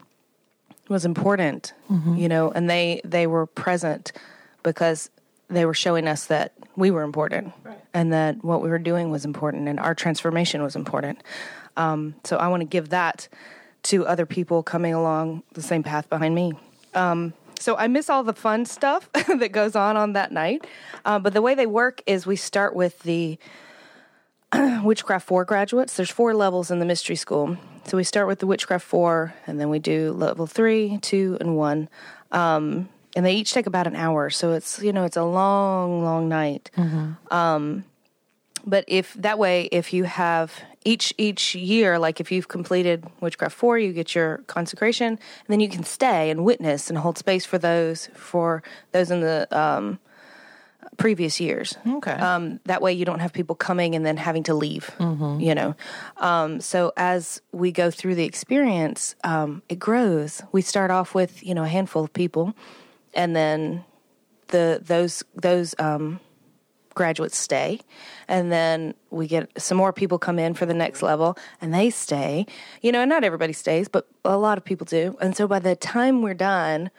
[0.89, 1.73] was important,
[2.17, 4.11] you know, and they they were present
[4.61, 5.09] because
[5.47, 7.53] they were showing us that we were important
[7.93, 11.23] and that what we were doing was important and our transformation was important.
[11.77, 13.27] Um, so I want to give that
[13.83, 16.53] to other people coming along the same path behind me.
[16.93, 20.65] Um, so I miss all the fun stuff that goes on on that night.
[21.05, 23.37] Uh, but the way they work is we start with the
[24.83, 25.95] Witchcraft 4 graduates.
[25.95, 27.57] There's four levels in the mystery school.
[27.85, 31.55] So we start with the Witchcraft 4, and then we do level 3, 2, and
[31.55, 31.89] 1.
[32.31, 34.29] Um, and they each take about an hour.
[34.29, 36.69] So it's, you know, it's a long, long night.
[37.31, 37.85] Um,
[38.65, 43.55] but if that way, if you have each each year, like if you've completed Witchcraft
[43.55, 47.45] 4, you get your consecration, and then you can stay and witness and hold space
[47.45, 49.99] for those for those in the um,
[50.97, 51.77] previous years.
[51.87, 52.11] Okay.
[52.11, 54.89] Um, that way you don't have people coming and then having to leave,
[55.39, 55.75] you know.
[56.17, 60.41] Um, so as we go through the experience, um, it grows.
[60.51, 62.53] We start off with, you know, a handful of people
[63.13, 63.83] and then
[64.47, 66.19] the those those um,
[66.93, 67.79] graduates stay
[68.27, 71.89] and then we get some more people come in for the next level and they
[71.89, 72.45] stay.
[72.81, 75.17] You know and not everybody stays but a lot of people do.
[75.21, 76.91] And so by the time we're done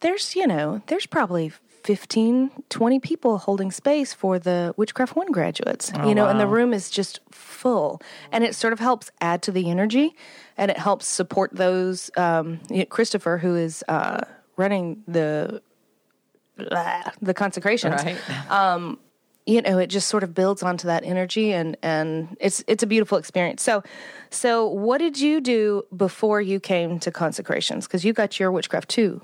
[0.00, 1.52] there's you know there's probably
[1.84, 6.74] 15 20 people holding space for the witchcraft one graduates you know and the room
[6.74, 8.00] is just full.
[8.32, 10.14] And it sort of helps add to the energy
[10.56, 14.20] and it helps support those um, you know, christopher who is uh,
[14.56, 15.62] running the
[17.20, 18.02] the consecrations.
[18.02, 18.16] Right.
[19.46, 22.86] You know it just sort of builds onto that energy and and it's it's a
[22.86, 23.82] beautiful experience so
[24.30, 28.88] so what did you do before you came to consecrations because you got your witchcraft
[28.90, 29.20] 2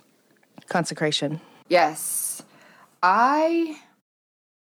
[0.69, 2.43] consecration Yes.
[3.03, 3.79] I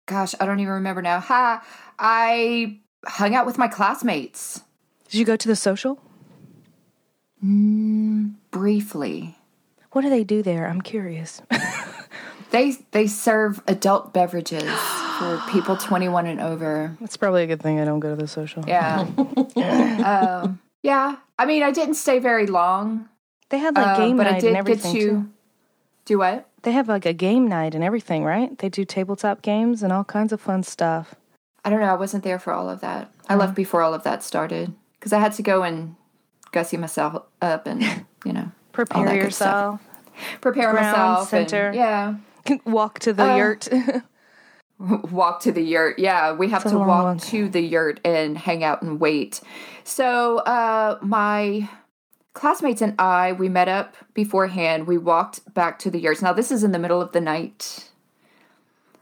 [0.06, 1.20] gosh, I don't even remember now.
[1.20, 1.64] Ha.
[1.98, 4.60] I hung out with my classmates
[5.08, 6.00] did you go to the social
[7.44, 9.36] mm, briefly.
[9.92, 11.40] what do they do there i'm curious
[12.50, 14.62] They they serve adult beverages
[15.18, 16.96] for people 21 and over.
[17.00, 19.00] that's probably a good thing i don't go to the social Yeah.
[20.04, 21.16] um, yeah.
[21.38, 23.08] I mean, I didn't stay very long,
[23.50, 25.28] they had like uh, game but night I did and get everything to too
[26.04, 26.48] do what?
[26.62, 30.04] they have like a game night and everything right they do tabletop games and all
[30.04, 31.14] kinds of fun stuff
[31.64, 31.86] I don't know.
[31.92, 33.12] I wasn't there for all of that.
[33.28, 35.96] I left before all of that started because I had to go and
[36.52, 37.82] gussy myself up and
[38.24, 39.80] you know prepare that good stuff.
[39.80, 41.32] yourself prepare Ground myself.
[41.32, 41.72] and- center.
[41.74, 42.14] yeah.
[42.64, 43.68] walk to the Uh, yurt
[45.10, 45.98] walk to the yurt.
[45.98, 47.20] Yeah, we have It's to walk walk.
[47.22, 49.40] to the yurt and hang out and wait.
[49.84, 51.68] So, uh, my
[52.34, 54.86] classmates and I, we met up beforehand.
[54.86, 56.22] We walked back to the yurts.
[56.22, 57.90] Now, this is in the middle of the night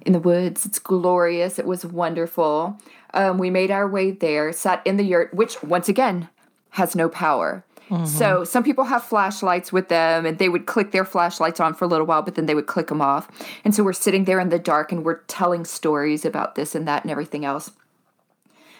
[0.06, 0.64] in the woods.
[0.64, 1.58] It's glorious.
[1.58, 2.78] It was wonderful.
[3.12, 6.28] Um, we made our way there, sat in the yurt, which once again
[6.70, 7.64] has no power.
[7.90, 8.06] Mm-hmm.
[8.06, 11.84] So some people have flashlights with them and they would click their flashlights on for
[11.84, 13.28] a little while, but then they would click them off.
[13.64, 16.86] And so we're sitting there in the dark and we're telling stories about this and
[16.88, 17.70] that and everything else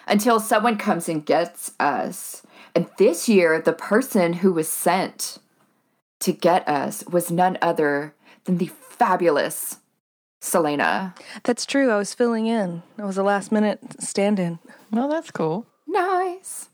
[0.07, 2.42] until someone comes and gets us.
[2.75, 5.38] And this year, the person who was sent
[6.21, 8.14] to get us was none other
[8.45, 9.79] than the fabulous
[10.40, 11.14] Selena.
[11.42, 11.90] That's true.
[11.90, 12.83] I was filling in.
[12.99, 14.59] I was a last minute stand in.
[14.92, 15.66] well, that's cool.
[15.87, 16.69] Nice.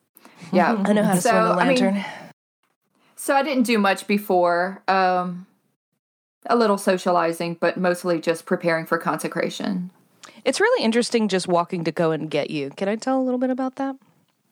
[0.50, 0.82] Yeah.
[0.84, 2.04] I know how to So, swing a I mean, lantern.
[3.16, 4.82] So I didn't do much before.
[4.88, 5.46] Um,
[6.46, 9.90] a little socializing, but mostly just preparing for consecration.
[10.44, 12.70] it's really interesting just walking to go and get you.
[12.70, 13.94] Can I tell a little bit about that?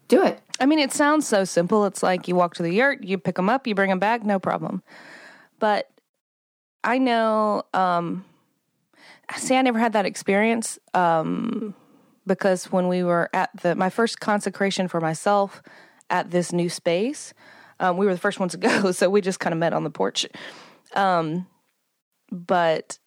[0.07, 0.41] Do it.
[0.61, 1.85] I mean, it sounds so simple.
[1.87, 4.23] It's like you walk to the yurt, you pick them up, you bring them back,
[4.25, 4.83] no problem.
[5.59, 5.89] But
[6.85, 8.25] I know, um,
[9.37, 11.75] see, I never had that experience um,
[12.31, 15.63] because when we were at the my first consecration for myself
[16.09, 17.35] at this new space,
[17.81, 19.83] um, we were the first ones to go, so we just kind of met on
[19.83, 20.27] the porch.
[20.95, 21.49] Um,
[22.31, 23.01] but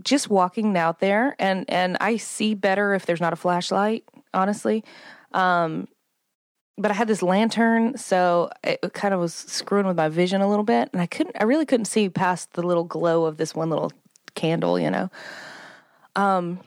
[0.00, 4.84] just walking out there and and I see better if there's not a flashlight, honestly.
[5.32, 5.88] Um
[6.78, 10.48] but I had this lantern, so it kind of was screwing with my vision a
[10.48, 13.56] little bit, and I couldn't I really couldn't see past the little glow of this
[13.56, 13.90] one little
[14.36, 15.10] candle, you know.
[16.14, 16.60] Um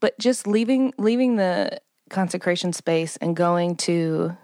[0.00, 1.80] but just leaving leaving the
[2.10, 4.36] consecration space and going to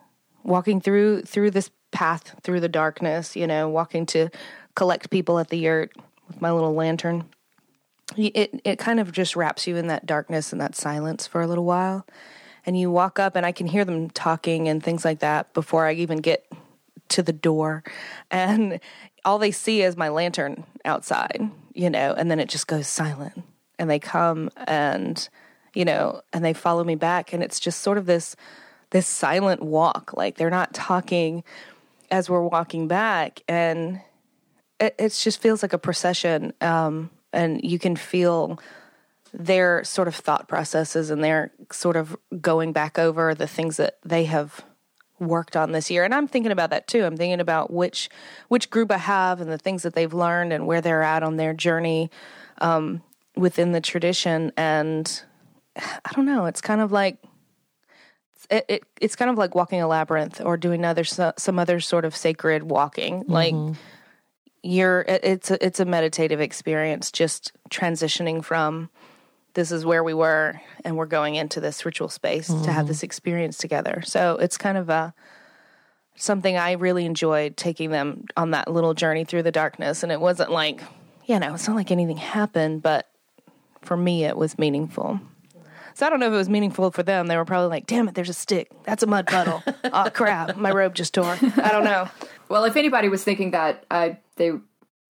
[0.42, 4.28] walking through through this path through the darkness, you know, walking to
[4.74, 5.92] collect people at the yurt
[6.28, 7.24] with my little lantern.
[8.16, 11.46] It it kind of just wraps you in that darkness and that silence for a
[11.46, 12.06] little while.
[12.66, 15.86] And you walk up and I can hear them talking and things like that before
[15.86, 16.46] I even get
[17.10, 17.84] to the door.
[18.30, 18.80] And
[19.24, 23.42] all they see is my lantern outside you know and then it just goes silent.
[23.78, 25.28] And they come and
[25.74, 28.36] you know and they follow me back and it's just sort of this
[28.90, 31.42] this silent walk like they're not talking
[32.10, 34.00] as we're walking back and
[34.80, 38.58] it, it just feels like a procession um, and you can feel
[39.32, 43.98] their sort of thought processes and their sort of going back over the things that
[44.04, 44.64] they have
[45.18, 46.04] worked on this year.
[46.04, 47.04] And i'm thinking about that too.
[47.04, 48.08] I'm thinking about which
[48.48, 51.36] which group i have and the things that they've learned and where they're at on
[51.36, 52.10] their journey
[52.58, 53.02] um,
[53.36, 54.52] within the tradition.
[54.56, 55.22] And
[55.76, 56.46] i don't know.
[56.46, 57.18] It's kind of like
[58.50, 62.04] it, it it's kind of like walking a labyrinth or doing other some other sort
[62.04, 63.24] of sacred walking.
[63.24, 63.32] Mm-hmm.
[63.32, 63.76] Like
[64.62, 68.90] you're it's a, it's a meditative experience just transitioning from
[69.54, 72.98] this is where we were and we're going into this ritual space to have this
[72.98, 73.04] mm-hmm.
[73.04, 74.02] experience together.
[74.04, 75.14] So it's kind of a
[76.16, 80.02] something i really enjoyed taking them on that little journey through the darkness.
[80.02, 80.80] And it wasn't like
[81.26, 83.08] you know it's not like anything happened but
[83.84, 85.20] for me, it was meaningful.
[85.94, 87.28] So I don't know if it was meaningful for them.
[87.28, 88.68] They were probably like, "Damn it, there's a stick.
[88.84, 89.62] That's a mud puddle.
[89.84, 92.08] oh crap, my robe just tore." I don't know.
[92.46, 94.52] Well, if anybody was thinking that, uh, they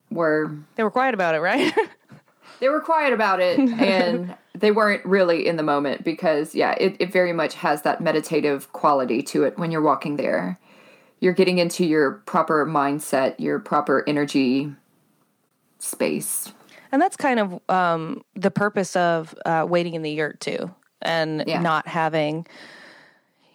[0.08, 1.74] were They were quiet about it, right?
[2.60, 6.96] they were quiet about it and they weren't really in the moment because yeah it,
[6.98, 10.58] it very much has that meditative quality to it when you're walking there
[11.20, 14.72] you're getting into your proper mindset your proper energy
[15.78, 16.52] space
[16.94, 21.42] And that's kind of um, the purpose of uh, waiting in the yurt too, and
[21.44, 21.60] Yeah.
[21.60, 22.46] not having,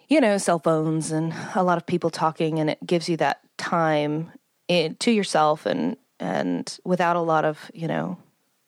[0.08, 3.40] you know, cell phones and a lot of people talking, and it gives you that
[3.56, 4.30] time
[4.68, 8.18] in, to yourself and and without a lot of you know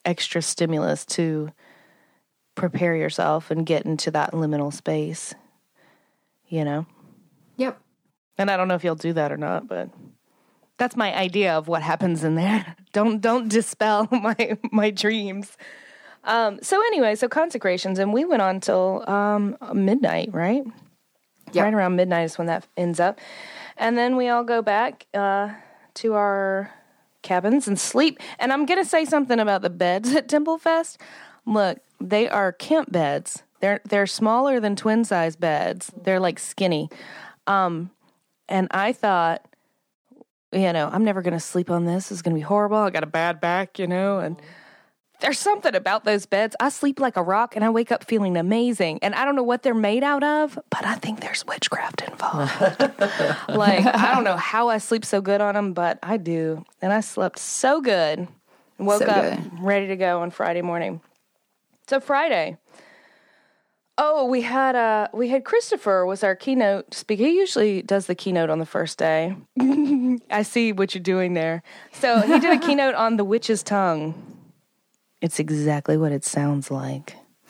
[0.05, 1.51] extra stimulus to
[2.55, 5.35] prepare yourself and get into that liminal space.
[6.47, 6.87] You know,
[7.57, 7.79] yep
[8.39, 9.89] and I don't know if you'll do that or not, but
[10.77, 12.75] that's my idea of what happens in there.
[12.93, 15.57] Don't don't dispel my my dreams.
[16.25, 20.63] Um, so anyway, so consecrations, and we went on till um, midnight, right?
[21.53, 21.63] Yep.
[21.63, 23.19] Right around midnight is when that ends up,
[23.75, 25.53] and then we all go back uh,
[25.95, 26.71] to our
[27.23, 28.19] cabins and sleep.
[28.37, 30.97] And I'm gonna say something about the beds at Templefest.
[31.47, 33.41] Look, they are camp beds.
[33.59, 35.91] They're they're smaller than twin size beds.
[35.99, 36.89] They're like skinny.
[37.47, 37.89] Um,
[38.47, 39.47] and I thought,
[40.53, 42.11] you know, I'm never going to sleep on this.
[42.11, 42.77] It's going to be horrible.
[42.77, 44.39] I got a bad back, you know, and
[45.19, 46.55] there's something about those beds.
[46.59, 48.99] I sleep like a rock and I wake up feeling amazing.
[49.01, 52.51] And I don't know what they're made out of, but I think there's witchcraft involved.
[53.49, 56.65] like, I don't know how I sleep so good on them, but I do.
[56.81, 58.27] And I slept so good.
[58.77, 59.59] Woke So up good.
[59.61, 60.99] ready to go on Friday morning.
[61.87, 62.57] So Friday.
[63.97, 67.23] Oh, we had uh we had Christopher was our keynote speaker.
[67.23, 69.35] He usually does the keynote on the first day.
[70.31, 71.61] I see what you're doing there.
[71.91, 74.15] So he did a keynote on the witch's tongue.
[75.21, 77.15] It's exactly what it sounds like.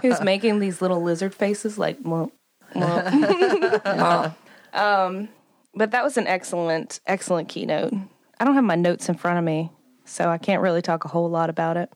[0.00, 2.32] he was making these little lizard faces like well,
[4.72, 5.28] um
[5.74, 7.92] but that was an excellent excellent keynote.
[8.40, 9.70] I don't have my notes in front of me,
[10.06, 11.92] so I can't really talk a whole lot about it.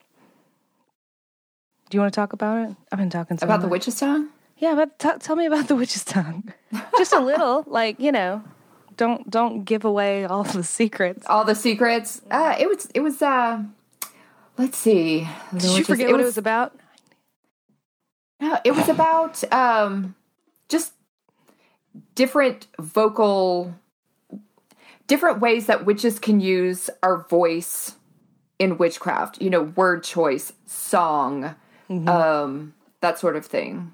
[1.90, 2.76] Do you want to talk about it?
[2.92, 5.76] I've been talking so about the witch's tongue Yeah, but t- tell me about the
[5.76, 6.52] witch's tongue.
[6.98, 8.42] Just a little, like you know,
[8.96, 11.24] don't don't give away all the secrets.
[11.26, 13.62] all the secrets uh it was it was uh
[14.58, 16.78] let's see The Did you forget what it was about?
[18.40, 20.14] No, it was about um
[20.68, 20.92] just
[22.14, 23.74] different vocal
[25.06, 27.94] different ways that witches can use our voice
[28.58, 29.40] in witchcraft.
[29.40, 31.54] You know, word choice, song,
[31.90, 33.92] um that sort of thing.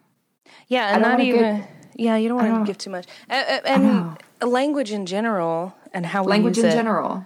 [0.68, 1.56] Yeah, and don't even.
[1.56, 6.04] give- yeah, you don't want to give too much, uh, and language in general, and
[6.04, 6.72] how we Language in it.
[6.72, 7.24] general.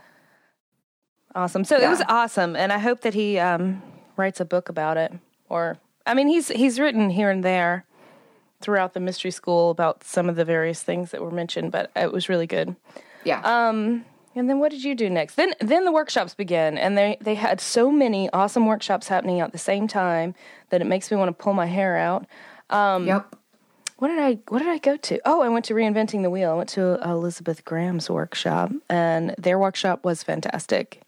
[1.35, 1.65] Awesome.
[1.65, 3.83] So it was awesome, and I hope that he um,
[4.17, 5.13] writes a book about it.
[5.49, 7.85] Or, I mean, he's he's written here and there
[8.61, 12.13] throughout the mystery school about some of the various things that were mentioned, but it
[12.13, 12.77] was really good.
[13.25, 13.41] Yeah.
[13.43, 14.05] Um,
[14.39, 15.35] and then what did you do next?
[15.35, 19.53] Then then the workshops began, and they they had so many awesome workshops happening at
[19.53, 20.35] the same time
[20.71, 22.27] that it makes me want to pull my hair out.
[22.71, 23.35] Um, yep.
[23.99, 25.21] What did I what did I go to?
[25.25, 26.53] Oh, I went to reinventing the wheel.
[26.53, 31.01] I went to Elizabeth Graham's workshop, and their workshop was fantastic.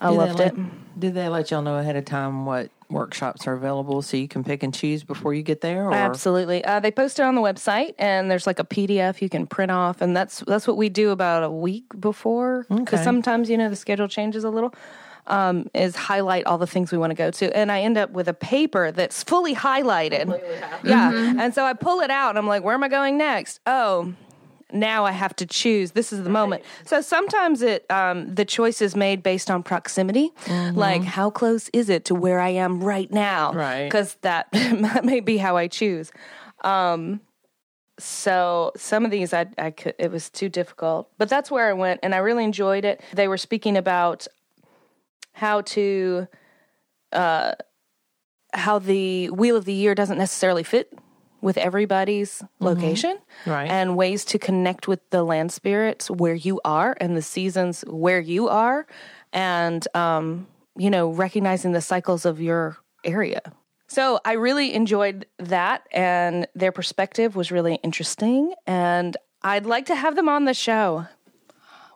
[0.00, 1.00] I Do they loved let- it.
[1.00, 4.44] Did they let y'all know ahead of time what workshops are available so you can
[4.44, 5.86] pick and choose before you get there?
[5.88, 5.94] Or?
[5.94, 6.64] Absolutely.
[6.64, 9.70] Uh, they post it on the website, and there's like a PDF you can print
[9.72, 13.04] off, and that's that's what we do about a week before because Okay.
[13.04, 14.74] sometimes you know the schedule changes a little.
[15.28, 18.10] Um, is highlight all the things we want to go to, and I end up
[18.10, 20.36] with a paper that's fully highlighted.
[20.82, 23.60] Yeah, and so I pull it out, and I'm like, "Where am I going next?"
[23.64, 24.14] Oh,
[24.72, 25.92] now I have to choose.
[25.92, 26.62] This is the moment.
[26.84, 31.88] So sometimes it um, the choice is made based on proximity, like how close is
[31.88, 33.52] it to where I am right now?
[33.52, 33.84] Right.
[33.84, 34.48] Because that
[35.04, 36.10] may be how I choose.
[36.62, 37.20] Um,
[37.98, 41.72] so some of these I I could it was too difficult, but that's where I
[41.72, 43.00] went, and I really enjoyed it.
[43.12, 44.26] They were speaking about
[45.32, 46.26] how to
[47.12, 47.52] uh
[48.54, 50.92] how the wheel of the year doesn't necessarily fit
[51.42, 53.68] with everybody's location Right.
[53.70, 58.20] and ways to connect with the land spirits where you are and the seasons where
[58.20, 58.86] you are
[59.32, 63.42] and um you know recognizing the cycles of your area.
[63.88, 69.94] So i really enjoyed that and their perspective was really interesting and i'd like to
[69.96, 71.06] have them on the show.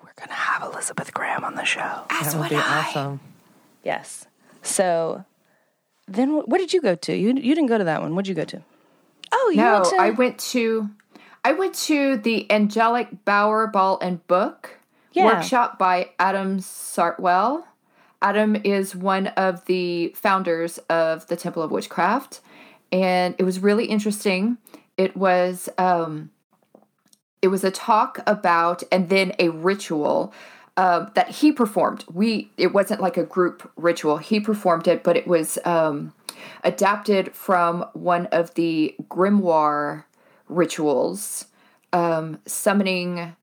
[0.02, 2.04] We're gonna have elizabeth graham on the show.
[2.10, 3.20] That would be awesome.
[3.84, 4.26] yes.
[4.62, 5.24] So
[6.08, 7.14] then what did you go to?
[7.14, 8.14] You you didn't go to that one.
[8.14, 8.62] What did you go to
[9.32, 10.90] oh you No, went to I went to
[11.44, 14.78] I went to the Angelic Bower Ball and Book
[15.12, 15.24] Yeah.
[15.34, 17.66] workshop by Adam Sartwell.
[18.22, 22.40] Adam is one of the founders of the Temple of Witchcraft,
[22.90, 24.58] and it was really interesting.
[24.96, 26.30] It was um,
[27.42, 30.32] it was a talk about and then a ritual
[30.76, 32.04] um, that he performed.
[32.12, 34.16] We it wasn't like a group ritual.
[34.16, 36.12] He performed it, but it was um,
[36.64, 40.04] adapted from one of the grimoire
[40.48, 41.46] rituals,
[41.92, 43.36] um, summoning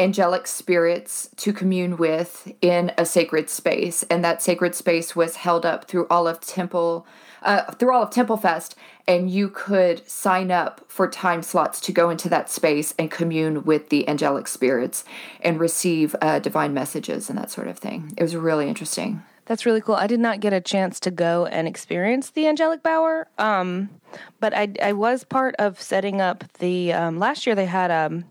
[0.00, 5.66] angelic spirits to commune with in a sacred space, and that sacred space was held
[5.66, 7.06] up through all of Temple,
[7.42, 8.74] uh, through all of Templefest,
[9.06, 13.62] and you could sign up for time slots to go into that space and commune
[13.64, 15.04] with the angelic spirits
[15.42, 18.14] and receive uh, divine messages and that sort of thing.
[18.16, 19.22] It was really interesting.
[19.50, 19.96] That's really cool.
[19.96, 23.90] I did not get a chance to go and experience the angelic bower, um,
[24.38, 26.92] but I, I was part of setting up the.
[26.92, 28.22] Um, last year they had a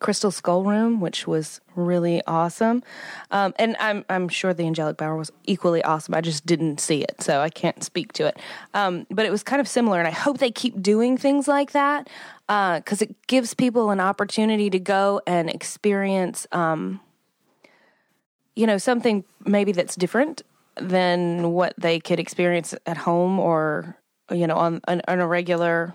[0.00, 2.82] Crystal Skull Room, which was really awesome.
[3.30, 6.16] Um, and I'm I'm sure the Angelic Bower was equally awesome.
[6.16, 8.36] I just didn't see it, so I can't speak to it.
[8.74, 11.70] Um, but it was kind of similar, and I hope they keep doing things like
[11.72, 12.08] that
[12.48, 16.98] because uh, it gives people an opportunity to go and experience, um,
[18.56, 20.42] you know, something maybe that's different
[20.76, 23.96] than what they could experience at home or
[24.30, 25.92] you know on, on, on a regular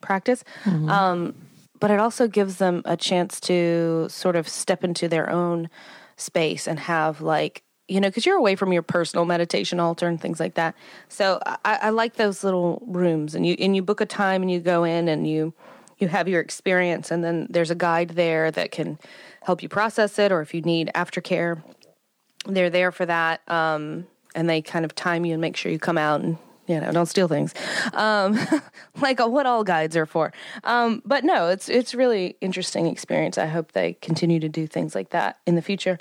[0.00, 0.44] practice.
[0.64, 0.88] Mm-hmm.
[0.88, 1.34] Um,
[1.78, 5.68] but it also gives them a chance to sort of step into their own
[6.16, 10.20] space and have like you know because you're away from your personal meditation altar and
[10.20, 10.74] things like that
[11.08, 14.50] so I, I, like those little rooms and you and you book a time and
[14.50, 15.52] you go in and you
[15.98, 18.98] you have your experience and then there's a guide there that can
[19.42, 21.62] help you process it or if you need aftercare
[22.46, 25.78] they're there for that um, and they kind of time you and make sure you
[25.78, 27.54] come out and you know, don't steal things,
[27.92, 28.38] um,
[29.00, 30.32] like uh, what all guides are for.
[30.64, 33.38] Um, but no, it's it's really interesting experience.
[33.38, 35.98] I hope they continue to do things like that in the future.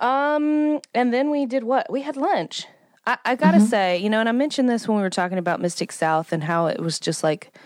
[0.00, 1.90] Um, and then we did what?
[1.90, 2.66] We had lunch.
[3.06, 3.66] I, I gotta mm-hmm.
[3.66, 6.42] say, you know, and I mentioned this when we were talking about Mystic South and
[6.42, 7.56] how it was just like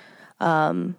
[0.40, 0.96] um,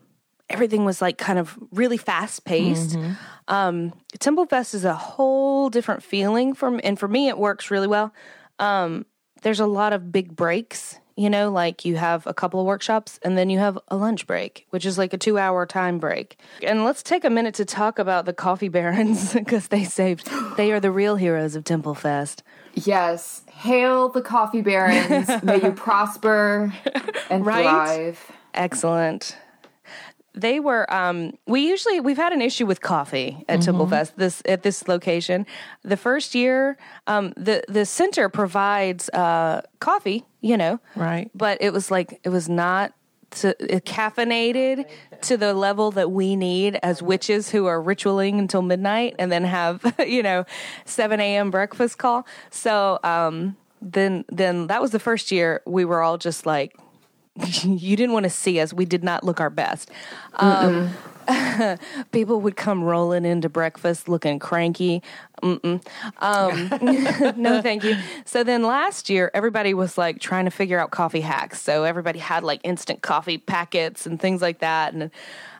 [0.50, 2.92] everything was like kind of really fast paced.
[2.92, 3.14] Mm-hmm.
[3.48, 8.14] Um, Templefest is a whole different feeling from, and for me, it works really well.
[8.60, 9.06] Um,
[9.42, 13.20] there's a lot of big breaks you know, like you have a couple of workshops
[13.24, 16.40] and then you have a lunch break, which is like a two hour time break.
[16.64, 20.72] And let's take a minute to talk about the coffee barons because they saved, they
[20.72, 22.42] are the real heroes of Templefest.
[22.74, 23.42] Yes.
[23.52, 25.28] Hail the coffee barons.
[25.44, 26.74] May you prosper
[27.30, 27.64] and right?
[27.64, 28.32] thrive.
[28.54, 29.36] Excellent
[30.40, 33.82] they were um, we usually we've had an issue with coffee at mm-hmm.
[33.82, 35.46] Templefest this at this location.
[35.84, 36.78] The first year,
[37.08, 41.30] um, the the center provides uh, coffee, you know, right?
[41.34, 42.94] But it was like it was not
[43.32, 44.90] to, uh, caffeinated
[45.22, 49.44] to the level that we need as witches who are ritualing until midnight and then
[49.44, 50.46] have you know
[50.86, 51.52] seven a.m.
[51.52, 52.26] breakfast call.
[52.50, 56.76] So um, then then that was the first year we were all just like
[57.64, 58.74] you didn't want to see us.
[58.74, 59.92] We did not look our best.
[60.36, 60.92] Um,
[62.12, 65.02] people would come rolling into breakfast looking cranky.
[65.42, 65.82] Um,
[67.38, 67.96] no, thank you.
[68.26, 71.62] So then last year, everybody was like trying to figure out coffee hacks.
[71.62, 74.94] So everybody had like instant coffee packets and things like that.
[74.94, 75.12] And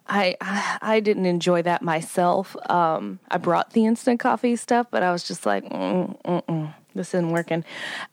[0.08, 0.36] I
[0.82, 2.56] I didn't enjoy that myself.
[2.70, 7.30] Um, I brought the instant coffee stuff, but I was just like, mm, this isn't
[7.30, 7.64] working.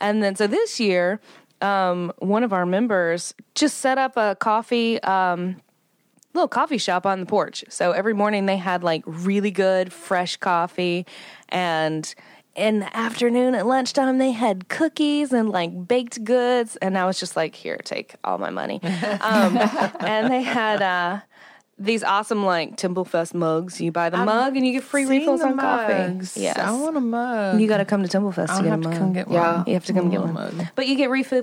[0.01, 1.21] And then so this year,
[1.61, 5.57] um, one of our members just set up a coffee um,
[6.37, 7.65] little coffee shop on the porch.
[7.69, 11.07] So every morning they had like really good fresh coffee
[11.49, 12.15] and
[12.55, 17.19] in the afternoon at lunchtime they had cookies and like baked goods and I was
[17.19, 18.81] just like here take all my money.
[19.21, 19.57] Um,
[20.01, 21.21] and they had uh,
[21.79, 23.81] these awesome like Templefest mugs.
[23.81, 26.33] You buy the I've mug and you get free refills on mugs.
[26.33, 26.41] coffee.
[26.41, 27.61] Yes, I want a mug.
[27.61, 28.97] You got to come to Templefest I'll to get a mug.
[28.97, 29.35] come get one.
[29.35, 30.33] Yeah, you have to come get one.
[30.33, 30.67] Mug.
[30.75, 31.43] But you get refill.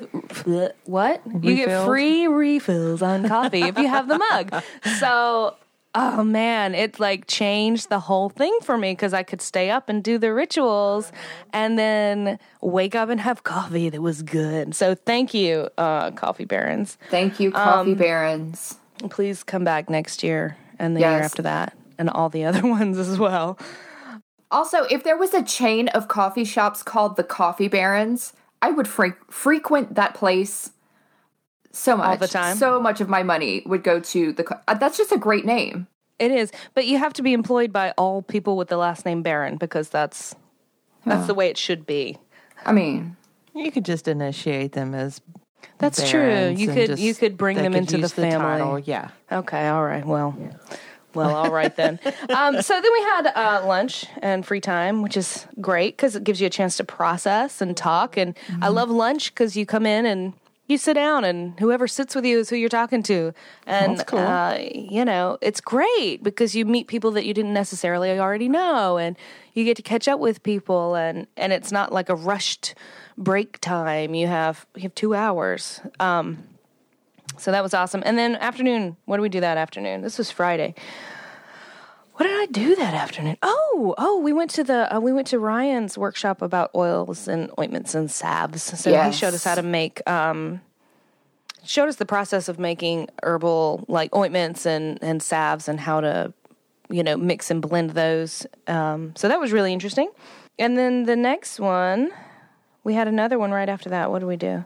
[0.85, 1.21] What?
[1.25, 1.45] Refilled?
[1.45, 4.63] You get free refills on coffee if you have the mug.
[4.99, 5.55] So.
[5.95, 9.89] Oh man, it like changed the whole thing for me because I could stay up
[9.89, 11.11] and do the rituals
[11.51, 14.73] and then wake up and have coffee that was good.
[14.73, 16.97] So thank you, uh, Coffee Barons.
[17.11, 18.79] Thank you, Coffee um, Barons.
[19.09, 21.11] Please come back next year and the yes.
[21.11, 23.57] year after that and all the other ones as well.
[24.51, 28.87] Also, if there was a chain of coffee shops called the Coffee Barons, I would
[28.87, 30.71] fre- frequent that place
[31.71, 32.07] so much.
[32.07, 32.55] All the time.
[32.57, 34.43] So much of my money would go to the.
[34.43, 35.87] Co- uh, that's just a great name.
[36.19, 39.23] It is, but you have to be employed by all people with the last name
[39.23, 40.35] Baron because that's
[41.05, 42.17] that's the way it should be.
[42.65, 43.17] I mean,
[43.55, 45.19] you could just initiate them as
[45.77, 46.49] that's true.
[46.49, 48.81] You could you could bring them could into the family.
[48.81, 49.09] The yeah.
[49.31, 49.67] Okay.
[49.67, 50.05] All right.
[50.05, 50.37] Well,
[51.13, 51.99] Well, all right then.
[52.29, 56.23] um, so then we had uh, lunch and free time, which is great because it
[56.23, 58.17] gives you a chance to process and talk.
[58.17, 60.33] And I love lunch because you come in and
[60.67, 63.33] you sit down, and whoever sits with you is who you're talking to.
[63.67, 64.19] And That's cool.
[64.19, 68.97] uh, you know, it's great because you meet people that you didn't necessarily already know,
[68.97, 69.17] and
[69.53, 72.75] you get to catch up with people, and and it's not like a rushed
[73.17, 74.15] break time.
[74.15, 75.81] You have you have two hours.
[75.99, 76.43] Um,
[77.37, 78.03] so that was awesome.
[78.05, 80.01] And then afternoon, what did we do that afternoon?
[80.01, 80.75] This was Friday.
[82.15, 83.37] What did I do that afternoon?
[83.41, 87.49] Oh, oh, we went to the uh, we went to Ryan's workshop about oils and
[87.59, 88.61] ointments and salves.
[88.61, 90.61] So he showed us how to make um
[91.63, 96.33] showed us the process of making herbal like ointments and and salves and how to
[96.89, 98.45] you know mix and blend those.
[98.67, 100.11] Um so that was really interesting.
[100.59, 102.11] And then the next one,
[102.83, 104.11] we had another one right after that.
[104.11, 104.65] What did we do?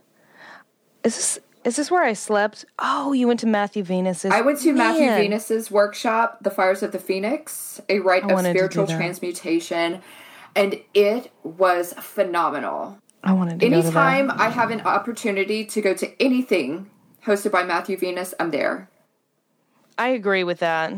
[1.05, 2.65] Is this is this where I slept?
[2.79, 4.31] Oh, you went to Matthew Venus's.
[4.31, 8.53] I went to Matthew Venus's workshop, The Fires of the Phoenix, a rite of wanted
[8.53, 10.01] to do spiritual transmutation,
[10.55, 12.99] and it was phenomenal.
[13.23, 13.85] I wanted to go to that.
[14.13, 16.89] Anytime I have an opportunity to go to anything
[17.25, 18.89] hosted by Matthew Venus, I'm there.
[19.97, 20.93] I agree with that.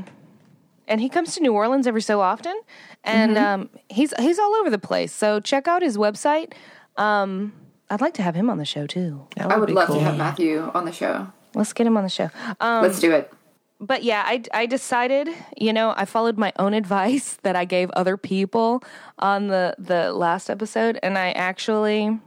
[0.87, 2.59] And he comes to New Orleans every so often,
[3.03, 3.61] and Mm-hmm.
[3.61, 5.11] um, he's he's all over the place.
[5.13, 6.53] So check out his website.
[6.97, 7.53] Um,
[7.89, 9.27] I'd like to have him on the show too.
[9.35, 9.97] That I would love cool.
[9.97, 11.27] to have Matthew on the show.
[11.55, 12.29] Let's get him on the show.
[12.59, 13.31] Um, Let's do it.
[13.79, 17.89] but yeah, I, I decided, you know, I followed my own advice that I gave
[17.91, 18.83] other people
[19.17, 22.19] on the, the last episode, and I actually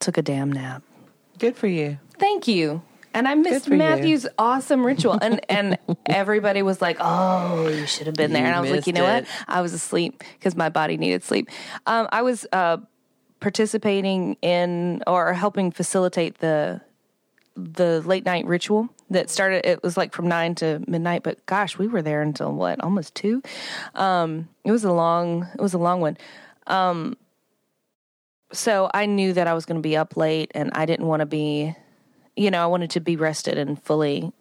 [0.00, 0.82] took a damn nap.
[1.38, 1.98] Good for you.
[2.18, 2.82] Thank you.
[3.14, 3.78] And I missed for you.
[3.78, 5.18] Matthew's awesome ritual.
[5.22, 8.70] And and everybody was like, "Oh, you should have been there." You and I was
[8.72, 9.24] like, "You know it.
[9.24, 9.26] what?
[9.46, 11.48] I was asleep because my body needed sleep."
[11.86, 12.78] Um, I was uh,
[13.44, 16.80] participating in or helping facilitate the
[17.54, 19.66] the late night ritual that started.
[19.66, 23.14] It was like from nine to midnight, but gosh, we were there until what, almost
[23.14, 23.42] two.
[23.94, 25.46] Um, it was a long.
[25.52, 26.16] It was a long one.
[26.68, 27.18] Um,
[28.50, 31.20] so I knew that I was going to be up late, and I didn't want
[31.20, 31.76] to be
[32.36, 34.32] you know, I wanted to be rested and fully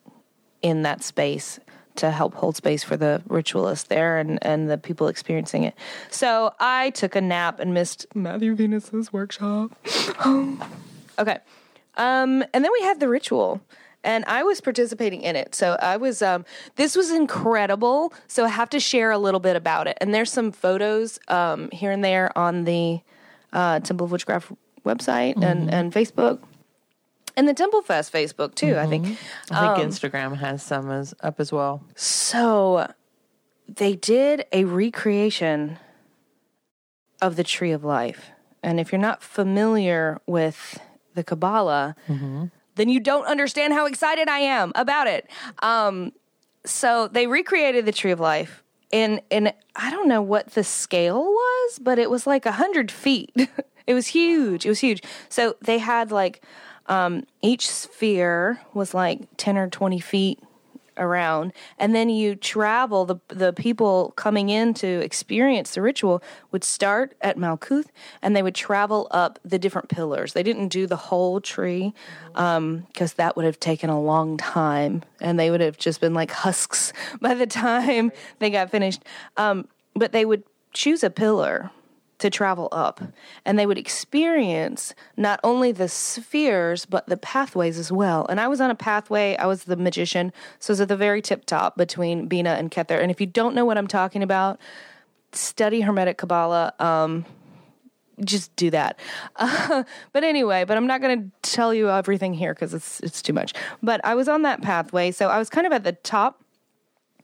[0.62, 1.60] in that space
[1.96, 5.76] to help hold space for the ritualists there and, and the people experiencing it.
[6.10, 9.72] So I took a nap and missed Matthew Venus's workshop.
[11.20, 11.38] okay.
[11.96, 13.62] Um, and then we had the ritual.
[14.06, 15.56] And I was participating in it.
[15.56, 16.44] So I was, um,
[16.76, 18.14] this was incredible.
[18.28, 19.98] So I have to share a little bit about it.
[20.02, 23.00] And there's some photos um, here and there on the
[23.54, 24.52] uh, Temple of Witchcraft
[24.86, 26.40] website and, and Facebook
[27.36, 28.78] and the Templefest Facebook too.
[28.78, 29.06] I think.
[29.06, 29.54] Mm-hmm.
[29.54, 31.84] I think um, Instagram has some as, up as well.
[31.96, 32.92] So
[33.68, 35.80] they did a recreation
[37.22, 38.32] of the Tree of Life,
[38.62, 40.80] and if you're not familiar with
[41.14, 42.46] the Kabbalah, mm-hmm.
[42.76, 45.30] then you don't understand how excited I am about it.
[45.62, 46.12] Um,
[46.66, 48.64] so they recreated the Tree of Life.
[48.92, 52.92] In, in I don't know what the scale was, but it was like a hundred
[52.92, 53.32] feet.
[53.88, 54.66] it was huge.
[54.66, 55.02] It was huge.
[55.30, 56.44] So they had like
[56.88, 60.40] um, each sphere was like ten or twenty feet
[60.98, 61.54] around.
[61.78, 66.22] And then you travel the the people coming in to experience the ritual
[66.52, 67.88] would start at Malkuth
[68.22, 70.34] and they would travel up the different pillars.
[70.34, 71.94] They didn't do the whole tree
[72.34, 76.32] because that would have taken a long time and they would have just been like
[76.32, 79.04] husks by the time they got finished.
[79.38, 81.72] Um, but they would choose a pillar
[82.24, 83.02] to travel up.
[83.44, 88.26] And they would experience not only the spheres but the pathways as well.
[88.30, 89.36] And i was on a pathway.
[89.36, 90.32] I was the magician.
[90.60, 92.98] So it was at the very tip top between binah and kether.
[93.02, 94.58] And if you don't know what i'm talking about
[95.34, 96.74] study hermetic kabbalah.
[96.80, 97.26] Um,
[98.24, 98.98] just do that.
[99.36, 103.22] Uh, but anyway but i'm not going to tell you everything here because it's it's
[103.22, 103.54] too much.
[103.82, 105.12] But i was on that pathway.
[105.12, 106.40] So i was kind of at the top.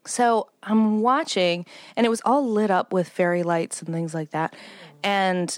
[0.06, 4.32] So I'm watching, and it was all lit up with fairy lights and things like
[4.32, 4.56] that.
[5.04, 5.58] And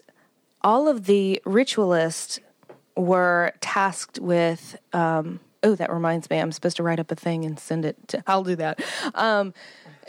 [0.61, 2.39] all of the ritualists
[2.95, 4.77] were tasked with.
[4.93, 8.07] Um, oh, that reminds me, I'm supposed to write up a thing and send it
[8.09, 8.23] to.
[8.27, 8.81] I'll do that.
[9.15, 9.53] Um,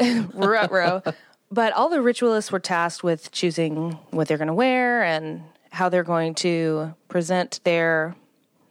[0.35, 1.03] row.
[1.51, 5.89] But all the ritualists were tasked with choosing what they're going to wear and how
[5.89, 8.17] they're going to present their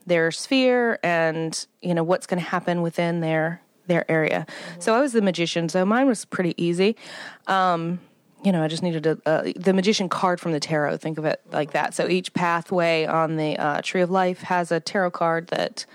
[0.04, 4.46] their sphere and you know what's going to happen within their their area.
[4.78, 6.96] So I was the magician, so mine was pretty easy.
[7.46, 8.00] Um,
[8.42, 10.96] you know, I just needed a, uh, the magician card from the tarot.
[10.96, 11.94] Think of it like that.
[11.94, 15.86] So each pathway on the uh, tree of life has a tarot card that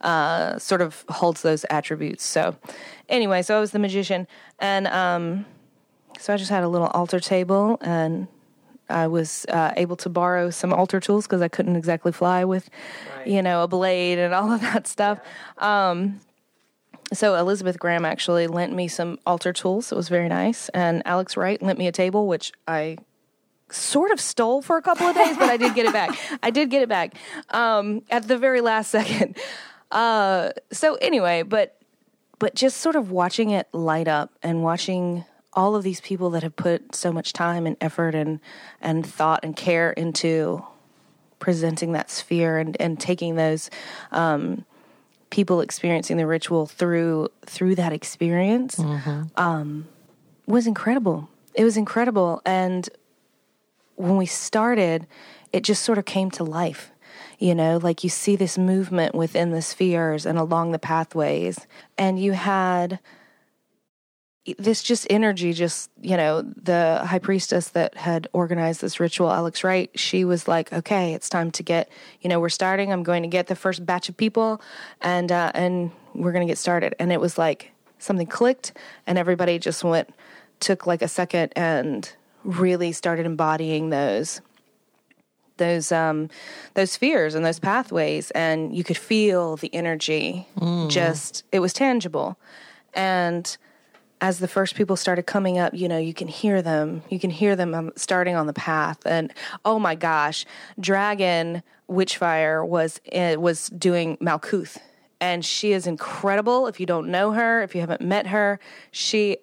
[0.00, 2.24] uh, sort of holds those attributes.
[2.24, 2.56] So
[3.08, 4.26] anyway, so I was the magician,
[4.58, 5.44] and um,
[6.18, 8.28] so I just had a little altar table and.
[8.88, 12.68] I was uh, able to borrow some altar tools because I couldn't exactly fly with,
[13.24, 15.20] you know, a blade and all of that stuff.
[15.58, 16.20] Um,
[17.12, 19.90] so Elizabeth Graham actually lent me some altar tools.
[19.92, 22.98] It was very nice, and Alex Wright lent me a table, which I
[23.72, 26.10] sort of stole for a couple of days, but I did get it back.
[26.42, 27.14] I did get it back
[27.50, 29.36] um, at the very last second.
[29.90, 31.76] Uh, so anyway, but
[32.38, 36.42] but just sort of watching it light up and watching all of these people that
[36.42, 38.40] have put so much time and effort and
[38.80, 40.64] and thought and care into
[41.38, 43.68] presenting that sphere and and taking those
[44.12, 44.64] um,
[45.30, 48.78] people experiencing the ritual through through that experience
[49.36, 49.86] um,
[50.46, 51.28] was incredible.
[51.54, 52.88] It was incredible, and
[53.96, 55.06] when we started,
[55.52, 56.90] it just sort of came to life.
[57.38, 61.66] You know, like you see this movement within the spheres and along the pathways,
[61.96, 62.98] and you had
[64.58, 69.62] this just energy just you know the high priestess that had organized this ritual alex
[69.62, 71.88] wright she was like okay it's time to get
[72.20, 72.92] you know we're starting.
[72.92, 74.60] I'm going to get the first batch of people
[75.00, 76.94] and uh, and we're going to get started.
[76.98, 78.72] And it was like something clicked
[79.06, 80.12] and everybody just went
[80.58, 82.12] took like a second and
[82.44, 84.40] really started embodying those
[85.58, 86.28] those um
[86.74, 88.30] those spheres and those pathways.
[88.32, 90.48] And you could feel the energy
[90.88, 92.38] just it was tangible.
[92.94, 93.56] And
[94.20, 97.02] as the first people started coming up, you know, you can hear them.
[97.08, 99.32] You can hear them um, starting on the path, and
[99.64, 100.44] oh my gosh,
[100.78, 104.78] Dragon Witchfire was uh, was doing Malkuth,
[105.20, 106.66] and she is incredible.
[106.66, 108.60] If you don't know her, if you haven't met her,
[108.90, 109.38] she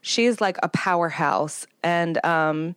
[0.00, 2.74] she is like a powerhouse, and um,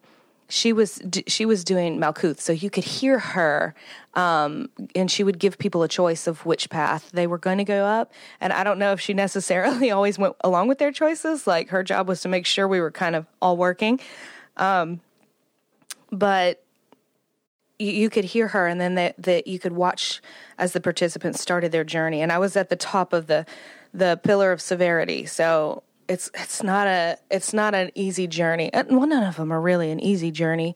[0.47, 3.73] she was she was doing Malkuth, so you could hear her,
[4.13, 7.63] um, and she would give people a choice of which path they were going to
[7.63, 8.13] go up.
[8.39, 11.47] And I don't know if she necessarily always went along with their choices.
[11.47, 13.99] Like her job was to make sure we were kind of all working,
[14.57, 15.01] um,
[16.11, 16.63] but
[17.79, 20.21] you, you could hear her, and then that that you could watch
[20.59, 22.21] as the participants started their journey.
[22.21, 23.47] And I was at the top of the
[23.95, 28.69] the pillar of severity, so it's it's not a it's not an easy journey.
[28.73, 30.75] Well, none of them are really an easy journey,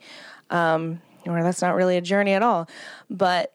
[0.50, 2.70] um, or that's not really a journey at all.
[3.10, 3.54] But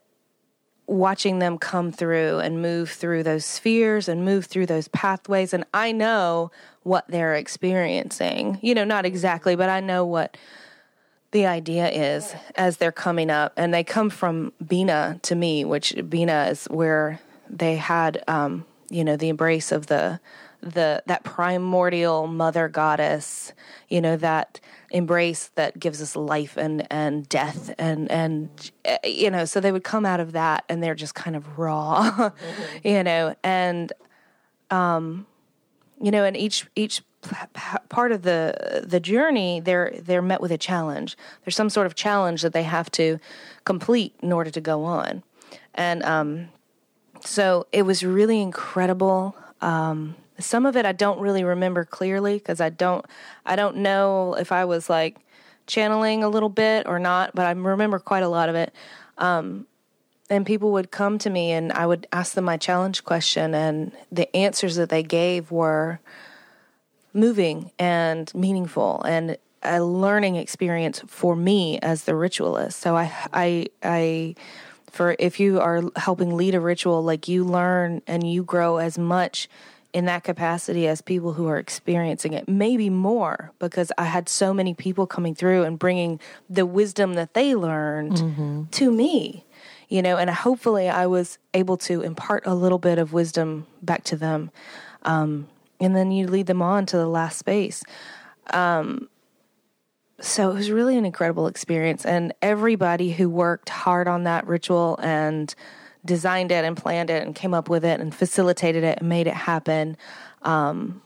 [0.87, 5.65] watching them come through and move through those spheres and move through those pathways, and
[5.73, 6.51] I know
[6.83, 8.59] what they're experiencing.
[8.63, 10.37] You know, not exactly, but I know what
[11.33, 15.93] the idea is as they're coming up and they come from binah to me which
[15.97, 17.19] binah is where
[17.51, 20.21] they had um you know the embrace of the
[20.65, 23.53] the that primordial mother goddess
[23.89, 24.61] you know that
[24.91, 29.73] embrace that gives us life and and death and and uh, you know so they
[29.73, 32.31] would come out of that and they're just kind of raw
[32.85, 33.93] you know and
[34.71, 35.27] um,
[36.01, 37.03] you know and each each
[37.89, 41.17] part of the the journey they're they're met with a challenge.
[41.45, 43.19] There's some sort of challenge that they have to
[43.65, 45.23] complete in order to go on.
[45.75, 46.49] And um
[47.25, 52.61] so it was really incredible um some of it i don't really remember clearly because
[52.61, 53.05] i don't
[53.47, 55.19] i don't know if i was like
[55.67, 58.75] channeling a little bit or not but i remember quite a lot of it
[59.19, 59.67] um,
[60.31, 63.93] and people would come to me and I would ask them my challenge question and
[64.11, 66.01] the answers that they gave were
[67.13, 72.81] moving and meaningful and a learning experience for me as the ritualist.
[72.81, 74.35] So I I I
[74.91, 78.99] for if you are helping lead a ritual like you learn and you grow as
[78.99, 79.49] much
[79.95, 84.53] in that capacity as people who are experiencing it maybe more because i had so
[84.53, 86.21] many people coming through and bringing
[86.51, 88.19] the wisdom that they learned
[88.73, 89.45] to me
[89.89, 94.05] you know and hopefully i was able to impart a little bit of wisdom back
[94.05, 94.51] to them.
[95.03, 95.49] Um,
[95.81, 97.83] and then you lead them on to the last space.
[98.53, 99.09] Um,
[100.21, 104.99] so it was really an incredible experience and everybody who worked hard on that ritual
[105.03, 105.55] and
[106.05, 109.27] designed it and planned it and came up with it and facilitated it and made
[109.27, 109.97] it happen
[110.43, 111.01] um,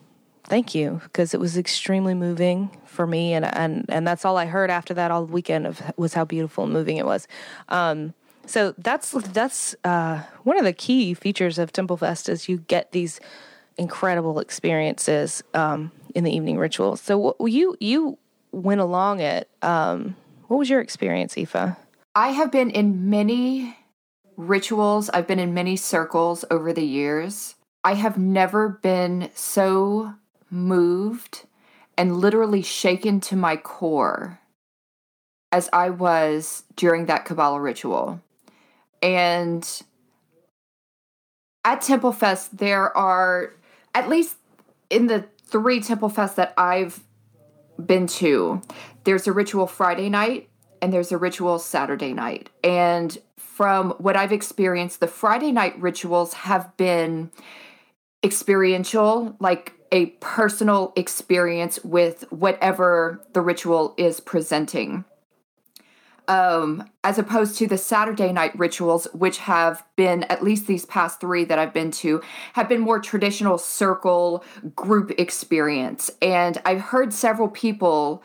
[0.48, 4.46] thank you because it was extremely moving for me and and and that's all I
[4.46, 7.28] heard after that all weekend of was how beautiful and moving it was.
[7.68, 8.14] Um,
[8.46, 13.20] so that's that's uh, one of the key features of Templefest is you get these
[13.76, 16.96] incredible experiences um, in the evening ritual.
[16.96, 18.18] So what, you you
[18.50, 19.48] went along it.
[19.62, 20.16] Um,
[20.48, 21.76] what was your experience, Aoife?
[22.14, 23.76] I have been in many
[24.38, 27.56] rituals, I've been in many circles over the years.
[27.84, 30.14] I have never been so
[30.48, 31.44] moved
[31.98, 34.38] and literally shaken to my core
[35.50, 38.20] as I was during that Kabbalah ritual.
[39.02, 39.68] And
[41.64, 43.54] at Templefest, there are,
[43.94, 44.36] at least
[44.88, 47.00] in the three Templefests that I've
[47.84, 48.62] been to,
[49.04, 50.48] there's a ritual Friday night
[50.80, 52.50] and there's a ritual Saturday night.
[52.62, 53.18] And
[53.58, 57.32] from what I've experienced, the Friday night rituals have been
[58.22, 65.04] experiential, like a personal experience with whatever the ritual is presenting.
[66.28, 71.20] Um, as opposed to the Saturday night rituals, which have been, at least these past
[71.20, 74.44] three that I've been to, have been more traditional circle
[74.76, 76.12] group experience.
[76.22, 78.22] And I've heard several people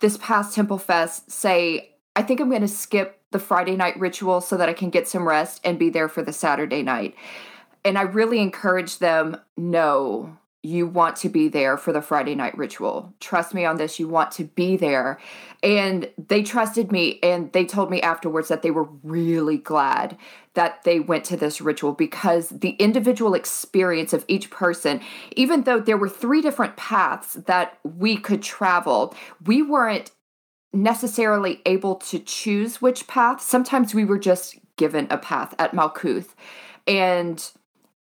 [0.00, 4.56] this past Templefest say, I think I'm going to skip the Friday night ritual so
[4.56, 7.16] that I can get some rest and be there for the Saturday night.
[7.84, 12.56] And I really encourage them no, you want to be there for the Friday night
[12.56, 13.12] ritual.
[13.18, 15.18] Trust me on this, you want to be there.
[15.64, 20.16] And they trusted me and they told me afterwards that they were really glad
[20.54, 25.00] that they went to this ritual because the individual experience of each person,
[25.34, 29.12] even though there were three different paths that we could travel,
[29.44, 30.12] we weren't
[30.74, 33.40] necessarily able to choose which path.
[33.40, 36.34] Sometimes we were just given a path at Malkuth.
[36.86, 37.42] And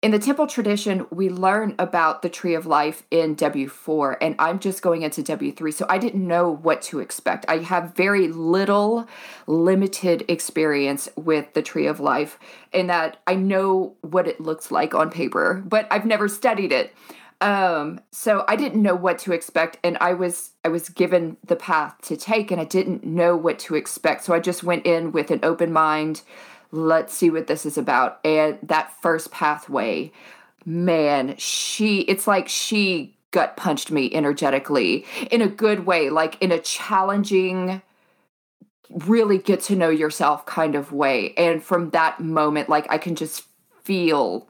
[0.01, 4.59] in the temple tradition, we learn about the tree of life in W4, and I'm
[4.59, 7.45] just going into W3, so I didn't know what to expect.
[7.47, 9.07] I have very little
[9.47, 12.37] limited experience with the tree of life,
[12.73, 16.93] in that I know what it looks like on paper, but I've never studied it.
[17.43, 21.55] Um, so I didn't know what to expect, and I was I was given the
[21.55, 24.23] path to take, and I didn't know what to expect.
[24.23, 26.21] So I just went in with an open mind
[26.73, 28.19] let's see what this is about.
[28.25, 30.11] And that first pathway,
[30.65, 36.51] man, she, it's like she gut punched me energetically in a good way, like in
[36.51, 37.81] a challenging,
[38.89, 41.33] really get to know yourself kind of way.
[41.35, 43.43] And from that moment, like I can just
[43.83, 44.47] feel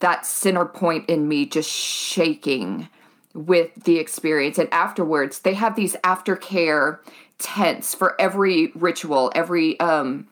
[0.00, 2.88] that center point in me just shaking
[3.32, 4.58] with the experience.
[4.58, 6.98] And afterwards, they have these aftercare
[7.38, 10.26] tents for every ritual, every um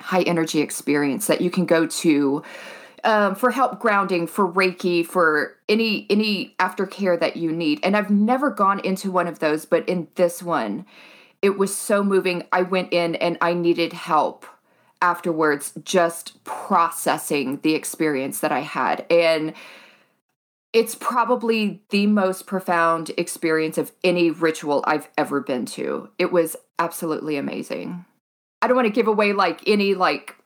[0.00, 2.42] high energy experience that you can go to
[3.04, 7.80] um, for help grounding, for Reiki, for any any aftercare that you need.
[7.82, 10.84] And I've never gone into one of those, but in this one,
[11.42, 12.44] it was so moving.
[12.52, 14.46] I went in and I needed help
[15.00, 19.06] afterwards, just processing the experience that I had.
[19.10, 19.54] And
[20.72, 26.10] it's probably the most profound experience of any ritual I've ever been to.
[26.18, 28.04] It was absolutely amazing.
[28.60, 30.36] I don't want to give away like any like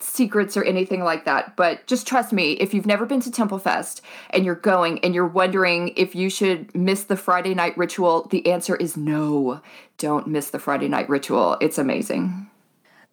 [0.00, 4.00] secrets or anything like that, but just trust me, if you've never been to Templefest
[4.30, 8.50] and you're going and you're wondering if you should miss the Friday night ritual, the
[8.50, 9.60] answer is no.
[9.96, 11.56] Don't miss the Friday night ritual.
[11.60, 12.48] It's amazing.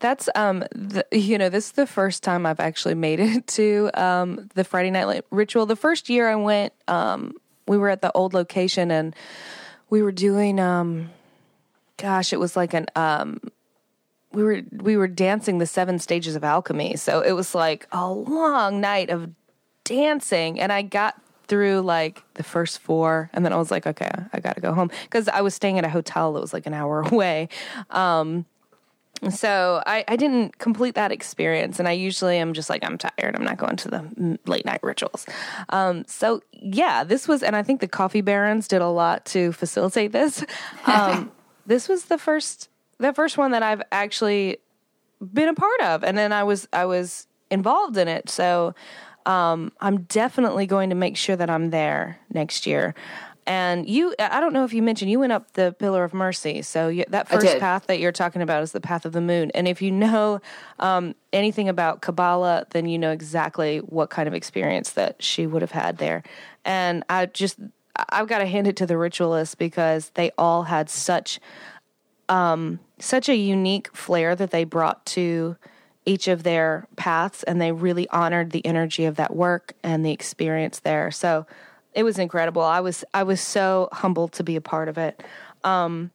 [0.06, 3.89] That's um, the, you know, this is the first time I've actually made it to
[3.95, 5.66] um the Friday night ritual.
[5.66, 7.34] The first year I went, um,
[7.68, 9.16] we were at the old location and
[9.89, 11.10] we were doing um,
[11.97, 13.39] gosh, it was like an um
[14.32, 16.97] we were we were dancing the seven stages of alchemy.
[16.97, 19.32] So it was like a long night of
[19.86, 24.12] dancing and I got through like the first four and then I was like, okay,
[24.32, 26.68] I got to go home because I was staying at a hotel that was like
[26.68, 27.49] an hour away.
[27.89, 28.45] Um,
[29.30, 33.36] so I, I didn't complete that experience and i usually am just like i'm tired
[33.36, 35.26] i'm not going to the late night rituals
[35.70, 39.51] um, so yeah this was and i think the coffee barons did a lot to
[39.51, 40.43] facilitate this
[40.86, 41.32] um,
[41.66, 44.57] this was the first the first one that I've actually
[45.34, 48.30] been a part of, and then I was I was involved in it.
[48.30, 48.74] So
[49.26, 52.95] um, I'm definitely going to make sure that I'm there next year.
[53.48, 56.64] And you, I don't know if you mentioned you went up the Pillar of Mercy.
[56.64, 59.52] So you, that first path that you're talking about is the path of the moon.
[59.54, 60.41] And if you know
[60.80, 65.62] um, anything about Kabbalah, then you know exactly what kind of experience that she would
[65.62, 66.24] have had there.
[66.64, 67.60] And I just,
[68.10, 71.39] I've got to hand it to the ritualists because they all had such
[72.28, 75.58] um, such a unique flair that they brought to
[76.06, 80.12] each of their paths, and they really honored the energy of that work and the
[80.12, 81.10] experience there.
[81.12, 81.48] So
[81.96, 82.62] it was incredible.
[82.62, 85.24] I was I was so humbled to be a part of it.
[85.64, 86.12] Um,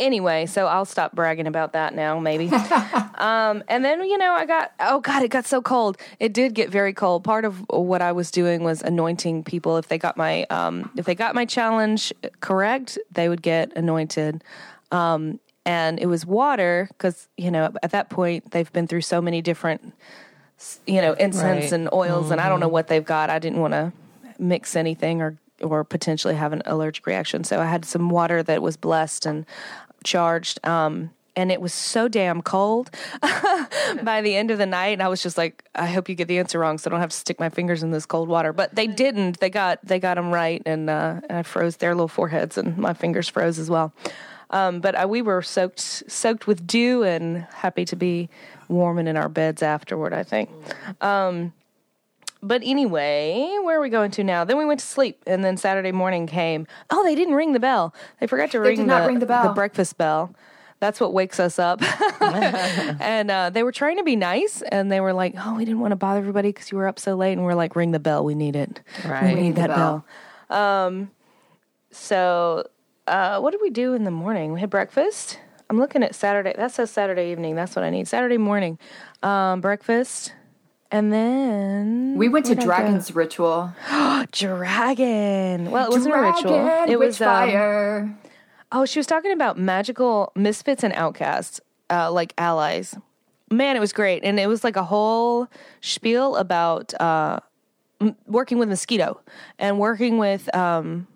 [0.00, 2.48] anyway, so I'll stop bragging about that now, maybe.
[3.16, 5.98] um, and then you know, I got oh god, it got so cold.
[6.18, 7.22] It did get very cold.
[7.22, 9.76] Part of what I was doing was anointing people.
[9.76, 14.42] If they got my um, if they got my challenge correct, they would get anointed.
[14.90, 19.20] Um, and it was water because you know at that point they've been through so
[19.20, 19.94] many different
[20.86, 21.72] you know incense right.
[21.72, 22.32] and oils mm-hmm.
[22.32, 22.74] and i don't know mm-hmm.
[22.74, 23.92] what they've got i didn't want to
[24.44, 27.44] mix anything or or potentially have an allergic reaction.
[27.44, 29.46] So i had some water that was blessed and
[30.04, 32.90] charged um, and it was so damn cold.
[34.02, 36.28] By the end of the night and i was just like i hope you get
[36.28, 38.52] the answer wrong so i don't have to stick my fingers in this cold water.
[38.52, 39.40] But they didn't.
[39.40, 42.94] They got they got them right and uh, i froze their little foreheads and my
[42.94, 43.92] fingers froze as well.
[44.50, 48.28] Um, but uh, we were soaked soaked with dew and happy to be
[48.68, 50.12] warming in our beds afterward.
[50.12, 50.50] I think.
[51.00, 51.52] Um,
[52.46, 54.44] but anyway, where are we going to now?
[54.44, 56.66] Then we went to sleep, and then Saturday morning came.
[56.90, 57.94] Oh, they didn't ring the bell.
[58.20, 59.48] They forgot to ring, did not the, ring the bell.
[59.48, 60.34] The breakfast bell.
[60.80, 61.80] That's what wakes us up.
[62.20, 65.80] and uh, they were trying to be nice, and they were like, "Oh, we didn't
[65.80, 67.98] want to bother everybody because you were up so late." And we're like, "Ring the
[67.98, 68.24] bell.
[68.24, 68.82] We need it.
[69.06, 69.34] Right.
[69.34, 70.04] We need that bell."
[70.50, 71.10] bell." Um,
[71.90, 72.68] so,
[73.06, 74.52] uh, what did we do in the morning?
[74.52, 75.38] We had breakfast.
[75.70, 76.52] I'm looking at Saturday.
[76.56, 77.54] That says Saturday evening.
[77.54, 78.06] That's what I need.
[78.06, 78.78] Saturday morning,
[79.22, 80.34] um, breakfast,
[80.94, 82.54] and then We went to?
[82.54, 83.74] Dragon's Ritual.
[84.30, 85.70] Dragon.
[85.72, 86.92] Well, it wasn't Dragon, a ritual.
[86.92, 88.16] It was um, Witchfire.
[88.70, 92.94] Oh, she was talking about magical misfits and outcasts, uh, like allies.
[93.50, 95.48] Man, it was great, and it was like a whole
[95.80, 97.40] spiel about uh,
[98.00, 99.20] m- working with mosquito
[99.58, 101.08] and working with um,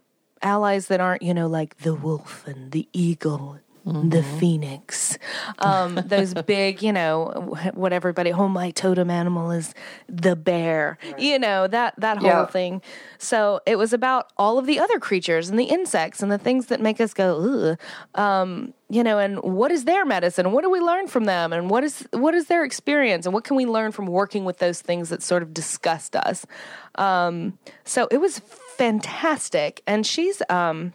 [0.43, 3.61] allies that aren't, you know, like the wolf and the eagle.
[3.89, 5.19] The phoenix,
[5.61, 8.33] um, those big, you know, wh- what everybody.
[8.33, 9.75] Oh, my totem animal is
[10.09, 10.99] the bear.
[11.17, 12.47] You know that that whole Yeah.
[12.47, 12.83] thing.
[13.19, 16.67] So it was about all of the other creatures and the insects and the things
[16.67, 18.21] that make us go, ugh.
[18.21, 20.53] Um, you know, and what is their medicine?
[20.53, 21.53] What do we learn from them?
[21.53, 23.27] And what is what is their experience?
[23.27, 26.47] And what can we learn from working with those things that sort of disgust us?
[26.95, 28.39] Um, so it was
[28.77, 29.83] fantastic.
[29.87, 30.93] And she's um,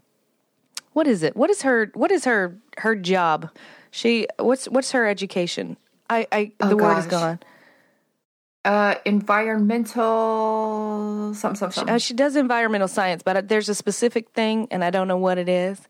[0.94, 1.36] what is it?
[1.36, 3.50] What is her what is her her job?
[3.92, 5.78] She what's what's her education?
[6.10, 7.40] I, I the word is gone.
[8.66, 11.72] Uh, environmental something something.
[11.72, 11.94] something.
[11.94, 15.18] Uh, she does environmental science, but uh, there's a specific thing, and I don't know
[15.18, 15.82] what it is.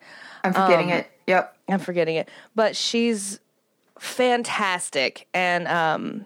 [0.43, 1.07] I'm forgetting um, it.
[1.27, 1.55] Yep.
[1.69, 3.39] I'm forgetting it, but she's
[3.99, 6.25] fantastic, and um,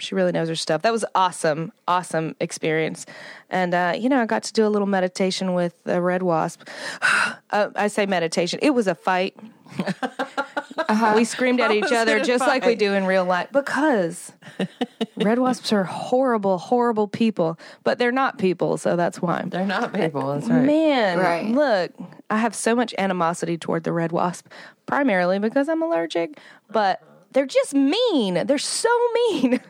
[0.00, 0.82] she really knows her stuff.
[0.82, 3.06] That was awesome, awesome experience,
[3.48, 6.62] and uh, you know, I got to do a little meditation with a red wasp.
[7.50, 9.36] uh, I say meditation; it was a fight.
[11.14, 14.32] We screamed at each other just like we do in real life because
[15.16, 19.44] red wasps are horrible, horrible people, but they're not people, so that's why.
[19.46, 20.34] They're not people.
[20.34, 20.64] That's right.
[20.64, 21.46] Man, Right.
[21.46, 21.92] look,
[22.28, 24.48] I have so much animosity toward the red wasp,
[24.86, 26.38] primarily because I'm allergic,
[26.70, 27.00] but
[27.32, 28.46] they're just mean.
[28.46, 29.60] They're so mean.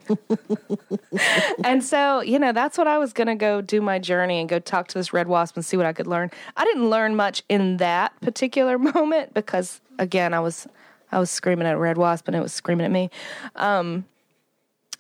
[1.65, 4.49] and so, you know, that's what I was going to go do my journey and
[4.49, 6.31] go talk to this red wasp and see what I could learn.
[6.57, 10.67] I didn't learn much in that particular moment because again, I was
[11.13, 13.11] I was screaming at a red wasp and it was screaming at me.
[13.57, 14.07] Um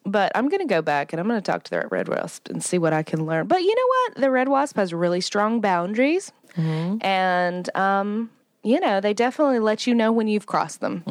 [0.06, 2.48] but I'm going to go back and I'm going to talk to the red wasp
[2.48, 3.46] and see what I can learn.
[3.46, 4.14] But you know what?
[4.22, 6.32] The red wasp has really strong boundaries.
[7.02, 8.30] And, um,
[8.62, 11.02] you know, they definitely let you know when you've crossed them.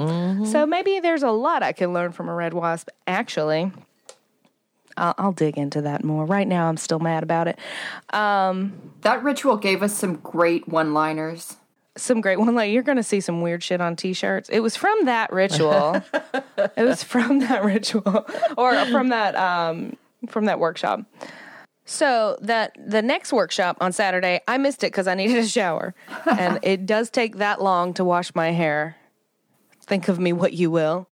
[0.45, 3.71] So maybe there's a lot I can learn from a red wasp, actually.
[4.97, 6.25] I'll, I'll dig into that more.
[6.25, 7.57] Right now, I'm still mad about it.
[9.01, 11.55] That ritual gave us some great one-liners.
[11.97, 15.05] some great one like you're gonna see some weird shit on t-shirts it was from
[15.05, 16.01] that ritual
[16.77, 18.25] it was from that ritual
[18.57, 19.97] or from that um
[20.29, 21.01] from that workshop
[21.89, 25.95] so that the next workshop on saturday i missed it because i needed a shower.
[26.25, 28.95] And it does take that long to wash my hair.
[29.85, 31.09] Think of me what you will.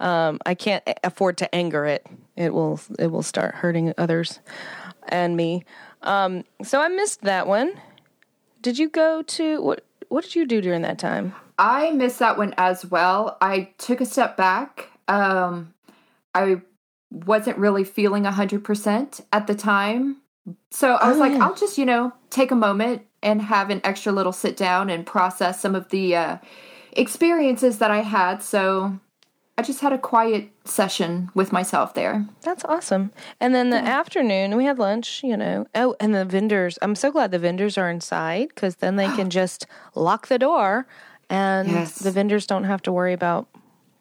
[0.00, 2.06] Um i can't afford to anger it.
[2.36, 4.40] It will it will start hurting others
[5.08, 5.64] and me.
[6.02, 7.72] Um so i missed that one.
[8.62, 11.34] Did you go to what what did you do during that time?
[11.58, 13.38] I missed that one as well.
[13.40, 14.90] I took a step back.
[15.08, 15.72] Um,
[16.34, 16.60] I
[17.24, 20.18] wasn't really feeling 100% at the time.
[20.70, 21.44] So I was Oh, like, yeah.
[21.44, 25.04] I'll just, you know, take a moment and have an extra little sit down and
[25.06, 26.36] process some of the uh,
[26.92, 28.42] experiences that I had.
[28.42, 28.98] So
[29.58, 32.26] I just had a quiet session with myself there.
[32.42, 33.10] That's awesome.
[33.40, 35.66] And then the afternoon, we had lunch, you know.
[35.74, 36.78] Oh, and the vendors.
[36.82, 40.86] I'm so glad the vendors are inside because then they can just lock the door
[41.30, 41.98] and Yes.
[41.98, 43.48] the vendors don't have to worry about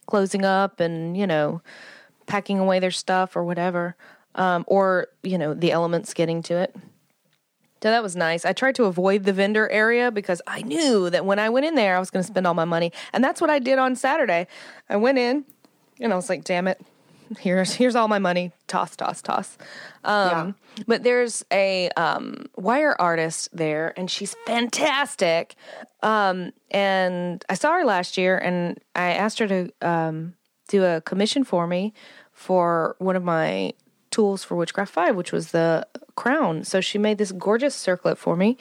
[0.07, 1.61] closing up and, you know,
[2.25, 3.95] packing away their stuff or whatever.
[4.35, 6.75] Um, or, you know, the elements getting to it.
[7.81, 8.45] So that was nice.
[8.45, 11.75] I tried to avoid the vendor area because I knew that when I went in
[11.75, 12.91] there, I was going to spend all my money.
[13.13, 14.47] And that's what I did on Saturday.
[14.89, 15.45] I went in
[16.01, 16.81] and I was like, damn it.
[17.39, 18.51] Here's here's all my money.
[18.67, 19.57] Toss, toss, toss.
[20.03, 20.55] Um,
[20.87, 25.55] But there's a um, wire artist there, and she's fantastic.
[26.03, 30.35] Um, and I saw her last year, and I asked her to um,
[30.75, 31.93] do a commission for me
[32.31, 33.73] for one of my
[34.11, 36.63] tools for Witchcraft 5, which was the crown.
[36.63, 38.57] So she made this gorgeous circlet for me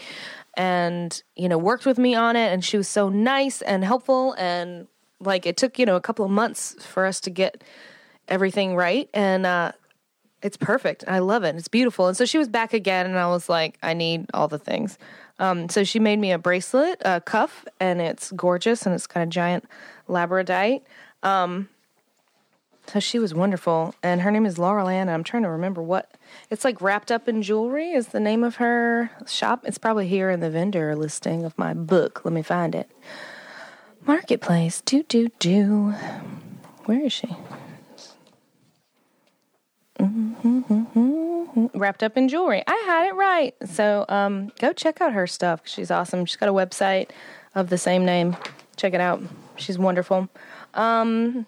[0.57, 2.53] and, you know, worked with me on it.
[2.53, 4.35] And she was so nice and helpful.
[4.39, 4.89] And
[5.21, 7.63] like it took, you know, a couple of months for us to get
[8.29, 9.09] everything right.
[9.15, 9.73] And, uh,
[10.43, 11.05] it's perfect.
[11.09, 11.57] I love it.
[11.57, 12.07] It's beautiful.
[12.07, 14.99] And so she was back again, and I was like, I need all the things.
[15.39, 19.25] Um, so she made me a bracelet, a cuff, and it's gorgeous, and it's kind
[19.25, 19.65] of giant
[20.07, 20.83] labradorite.
[21.23, 21.71] Um,
[22.87, 25.03] So she was wonderful, and her name is Laurel Ann.
[25.03, 26.13] And I'm trying to remember what
[26.51, 26.81] it's like.
[26.81, 29.65] Wrapped up in jewelry is the name of her shop.
[29.65, 32.25] It's probably here in the vendor listing of my book.
[32.25, 32.91] Let me find it.
[34.07, 34.83] Marketplace.
[34.83, 35.95] Do do do.
[36.85, 37.35] Where is she?
[39.99, 41.67] Mm-hmm.
[41.75, 42.63] Wrapped up in jewelry.
[42.67, 43.55] I had it right.
[43.65, 45.63] So um, go check out her stuff.
[45.65, 46.27] She's awesome.
[46.27, 47.11] She's got a website
[47.55, 48.37] of the same name.
[48.77, 49.23] Check it out.
[49.57, 50.29] She's wonderful.
[50.75, 51.47] Um,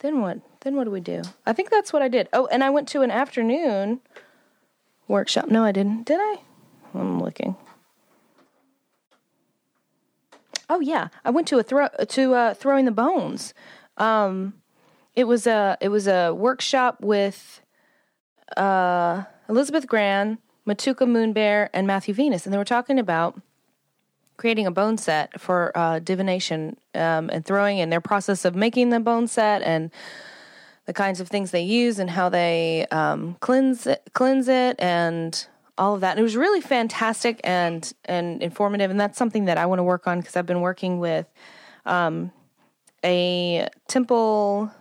[0.00, 0.38] then what?
[0.60, 1.22] Then what do we do?
[1.46, 2.28] I think that's what I did.
[2.32, 4.00] Oh, and I went to an afternoon
[5.06, 5.48] workshop.
[5.48, 6.04] No, I didn't.
[6.04, 6.36] Did I?
[6.94, 7.56] I'm looking.
[10.70, 13.54] Oh yeah, I went to a throw to uh, throwing the bones.
[13.96, 14.54] Um,
[15.16, 17.62] it was a it was a workshop with
[18.56, 23.40] uh, Elizabeth Gran, Matuka Moonbear, and Matthew Venus, and they were talking about
[24.38, 28.88] creating a bone set for uh, divination um, and throwing, and their process of making
[28.88, 29.90] the bone set and
[30.86, 35.46] the kinds of things they use and how they um, cleanse it, cleanse it and
[35.76, 36.12] all of that.
[36.12, 39.84] And it was really fantastic and and informative, and that's something that I want to
[39.84, 41.26] work on because I've been working with
[41.84, 42.32] um,
[43.04, 44.72] a temple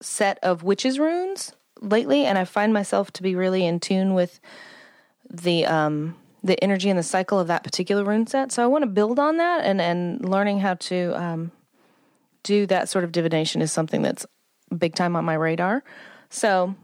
[0.00, 4.40] set of witches runes lately, and I find myself to be really in tune with
[5.30, 6.16] the um,
[6.46, 8.52] the energy and the cycle of that particular rune set.
[8.52, 11.52] So I want to build on that, and and learning how to um,
[12.42, 14.26] do that sort of divination is something that's
[14.76, 15.84] big time on my radar.
[16.30, 16.74] So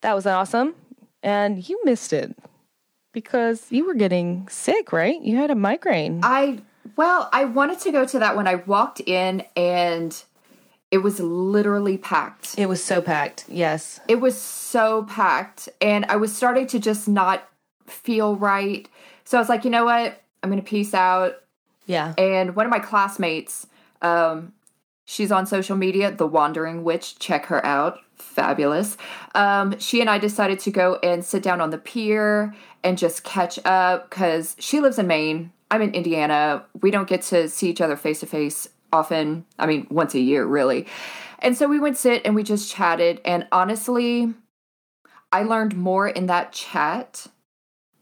[0.00, 0.74] that was awesome,
[1.22, 2.36] and you missed it
[3.12, 5.20] because you were getting sick, right?
[5.20, 6.20] You had a migraine.
[6.22, 6.58] I
[6.96, 10.22] well, I wanted to go to that when I walked in and
[10.90, 12.58] it was literally packed.
[12.58, 13.46] It was so packed.
[13.48, 14.00] Yes.
[14.08, 17.48] It was so packed and I was starting to just not
[17.86, 18.88] feel right.
[19.24, 20.22] So I was like, you know what?
[20.42, 21.36] I'm going to peace out.
[21.86, 22.14] Yeah.
[22.18, 23.66] And one of my classmates,
[24.00, 24.52] um,
[25.04, 27.18] she's on social media, The Wandering Witch.
[27.18, 27.98] Check her out.
[28.16, 28.96] Fabulous.
[29.34, 32.54] Um, she and I decided to go and sit down on the pier
[32.84, 35.52] and just catch up because she lives in Maine.
[35.70, 36.64] I'm in Indiana.
[36.80, 39.46] We don't get to see each other face to face often.
[39.58, 40.86] I mean, once a year, really.
[41.38, 43.20] And so we went sit and we just chatted.
[43.24, 44.34] And honestly,
[45.32, 47.26] I learned more in that chat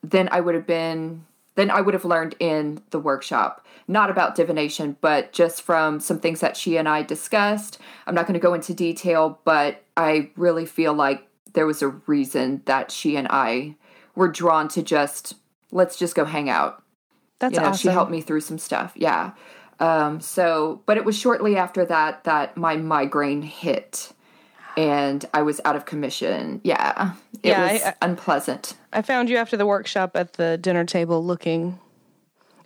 [0.03, 1.27] than I would have been
[1.57, 3.67] than I would have learned in the workshop.
[3.89, 7.79] Not about divination, but just from some things that she and I discussed.
[8.07, 11.89] I'm not going to go into detail, but I really feel like there was a
[11.89, 13.75] reason that she and I
[14.15, 15.35] were drawn to just
[15.73, 16.83] let's just go hang out.
[17.41, 17.89] That's You know, awesome.
[17.91, 18.93] She helped me through some stuff.
[18.95, 19.33] Yeah.
[19.81, 24.13] Um, so, but it was shortly after that that my migraine hit
[24.77, 26.61] and I was out of commission.
[26.65, 27.13] Yeah.
[27.43, 28.75] It Yeah, was I- I- unpleasant.
[28.93, 31.79] I found you after the workshop at the dinner table looking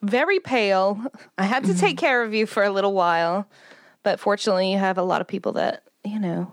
[0.02, 1.00] very pale.
[1.38, 1.80] I had to mm-hmm.
[1.80, 3.46] take care of you for a little while,
[4.02, 6.50] but fortunately, you have a lot of people that, you know,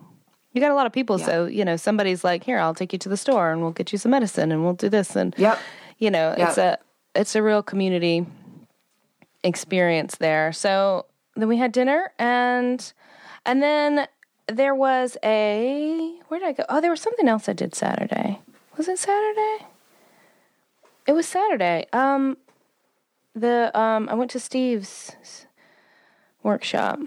[0.53, 1.17] you got a lot of people.
[1.17, 3.91] So, you know, somebody's like, here, I'll take you to the store and we'll get
[3.91, 5.15] you some medicine and we'll do this.
[5.15, 5.59] And, Yep.
[5.97, 6.77] you know, it's a,
[7.15, 8.25] it's a real community
[9.43, 10.51] experience there.
[10.51, 12.93] So then we had dinner and,
[13.45, 14.07] and then
[14.47, 16.63] there was a, where did I go?
[16.69, 18.39] Oh, there was something else I did Saturday.
[18.77, 19.65] Was it Saturday?
[21.07, 21.85] It was Saturday.
[21.93, 22.37] Um,
[23.35, 25.15] the um, I went to Steve's
[26.43, 26.99] workshop.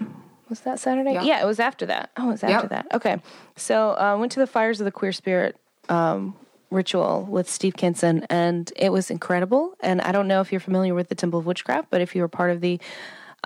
[0.49, 1.13] Was that Saturday?
[1.13, 1.23] Yeah.
[1.23, 2.11] Yeah, it was after that.
[2.17, 2.69] Oh, it was after Yep.
[2.69, 2.95] that.
[2.95, 3.21] Okay,
[3.55, 5.55] so uh, I went to the Fires of the Queer Spirit
[5.89, 6.35] um,
[6.69, 9.73] ritual with Steve Kenson, and it was incredible.
[9.79, 12.21] And I don't know if you're familiar with the Temple of Witchcraft, but if you
[12.21, 12.79] were part of the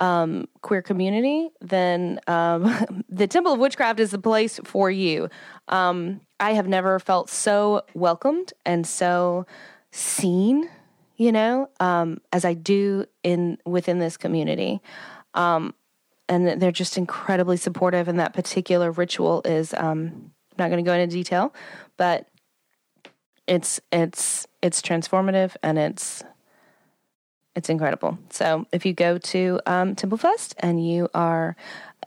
[0.00, 5.28] um, queer community, then um, the Temple of Witchcraft is the place for you.
[5.68, 9.46] Um, I have never felt so welcomed and so
[9.92, 10.68] seen,
[11.16, 14.80] you know, um, as I do in within this community.
[15.34, 15.74] Um,
[16.28, 18.08] and they're just incredibly supportive.
[18.08, 21.54] And that particular ritual is um, I'm not going to go into detail,
[21.96, 22.28] but
[23.46, 26.22] it's it's it's transformative and it's
[27.54, 28.18] it's incredible.
[28.30, 31.56] So if you go to um, Templefest and you are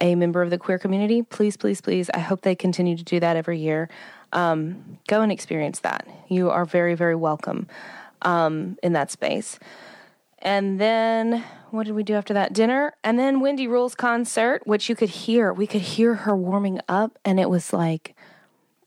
[0.02, 3.20] a member of the queer community, please, please, please, I hope they continue to do
[3.20, 3.90] that every year.
[4.32, 6.08] Um, go and experience that.
[6.30, 7.68] You are very, very welcome
[8.22, 9.60] um, in that space.
[10.40, 12.54] And then what did we do after that?
[12.54, 12.94] Dinner.
[13.04, 15.54] And then Wendy Rule's concert, which you could hear.
[15.54, 18.16] We could hear her warming up, and it was like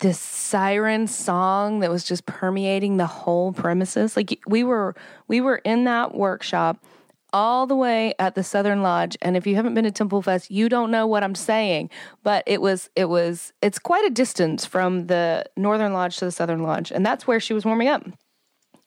[0.01, 4.17] this siren song that was just permeating the whole premises.
[4.17, 4.95] Like we were
[5.29, 6.85] we were in that workshop
[7.33, 10.51] all the way at the Southern Lodge and if you haven't been to Temple Fest,
[10.51, 11.91] you don't know what I'm saying,
[12.23, 16.33] but it was it was it's quite a distance from the Northern Lodge to the
[16.33, 18.05] Southern Lodge and that's where she was warming up.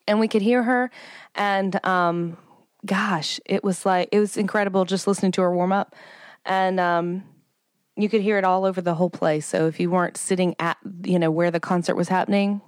[0.08, 0.90] And we could hear her
[1.36, 2.38] and um
[2.86, 5.96] gosh, it was like it was incredible just listening to her warm up.
[6.46, 7.24] And um
[8.02, 9.46] you could hear it all over the whole place.
[9.46, 12.62] So if you weren't sitting at you know where the concert was happening,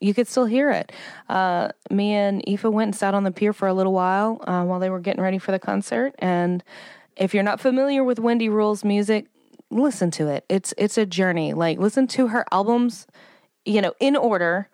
[0.00, 0.92] you could still hear it.
[1.28, 4.64] Uh, me and Aoife went and sat on the pier for a little while uh,
[4.64, 6.14] while they were getting ready for the concert.
[6.18, 6.64] And
[7.16, 9.26] if you're not familiar with Wendy Rule's music,
[9.70, 10.44] listen to it.
[10.48, 11.54] It's it's a journey.
[11.54, 13.06] Like listen to her albums,
[13.64, 14.68] you know, in order,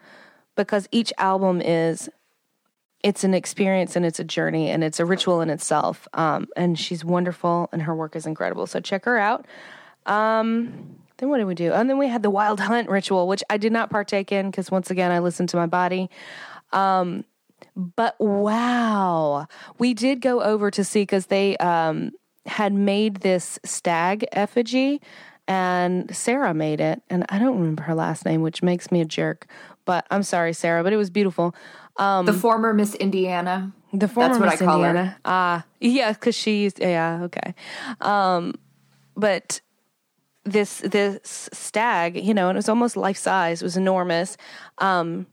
[0.56, 2.09] because each album is
[3.04, 6.09] it's an experience and it's a journey and it's a ritual in itself.
[6.14, 8.66] Um, and she's wonderful and her work is incredible.
[8.66, 9.46] So check her out.
[10.09, 11.72] Um, then what did we do?
[11.72, 14.70] And then we had the wild hunt ritual, which I did not partake in because
[14.70, 16.11] once again I listened to my body.
[16.72, 17.24] Um,
[17.76, 19.46] but wow,
[19.78, 22.12] we did go over to see because they um,
[22.46, 25.00] had made this stag effigy,
[25.46, 29.04] and Sarah made it, and I don't remember her last name, which makes me a
[29.04, 29.46] jerk.
[29.84, 31.54] But I'm sorry, Sarah, but it was beautiful.
[31.96, 33.72] Um, the former Miss Indiana.
[33.92, 34.88] The former That's what Miss I call her.
[34.88, 35.16] Indiana.
[35.24, 36.74] Ah, yeah, because she's.
[36.78, 37.54] Yeah, okay.
[38.00, 38.54] Um,
[39.16, 39.61] but
[40.53, 43.62] this this stag, you know, and it was almost life size.
[43.62, 44.36] It was enormous.
[44.78, 45.26] Um,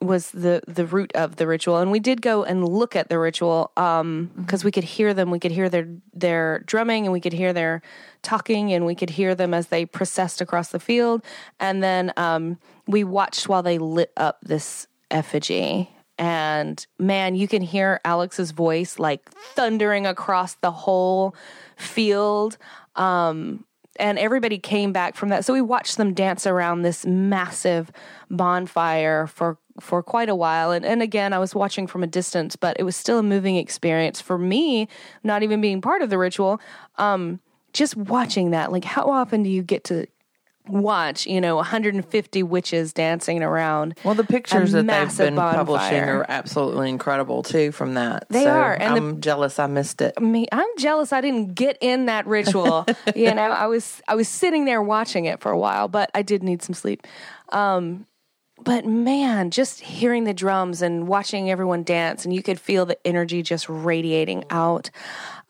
[0.00, 3.18] was the the root of the ritual, and we did go and look at the
[3.18, 5.30] ritual um because we could hear them.
[5.30, 7.82] We could hear their their drumming, and we could hear their
[8.22, 11.22] talking, and we could hear them as they processed across the field.
[11.58, 15.90] And then um, we watched while they lit up this effigy.
[16.18, 21.34] And man, you can hear Alex's voice like thundering across the whole
[21.76, 22.56] field.
[22.96, 23.64] Um,
[23.98, 25.44] and everybody came back from that.
[25.44, 27.90] So we watched them dance around this massive
[28.30, 30.70] bonfire for for quite a while.
[30.70, 33.56] And and again, I was watching from a distance, but it was still a moving
[33.56, 34.88] experience for me,
[35.22, 36.60] not even being part of the ritual.
[36.96, 37.40] Um,
[37.72, 40.06] just watching that, like how often do you get to
[40.68, 43.96] watch, you know, 150 witches dancing around?
[44.04, 47.72] Well, the pictures that they've been publishing are absolutely incredible too.
[47.72, 50.20] From that, They So are, and I'm jealous I missed it.
[50.20, 54.28] me i'm jealous i didn't get in that ritual you know i was i was
[54.28, 57.06] sitting there watching it for a while but i did need some sleep
[57.50, 58.06] um
[58.64, 62.98] but man just hearing the drums and watching everyone dance and you could feel the
[63.06, 64.90] energy just radiating out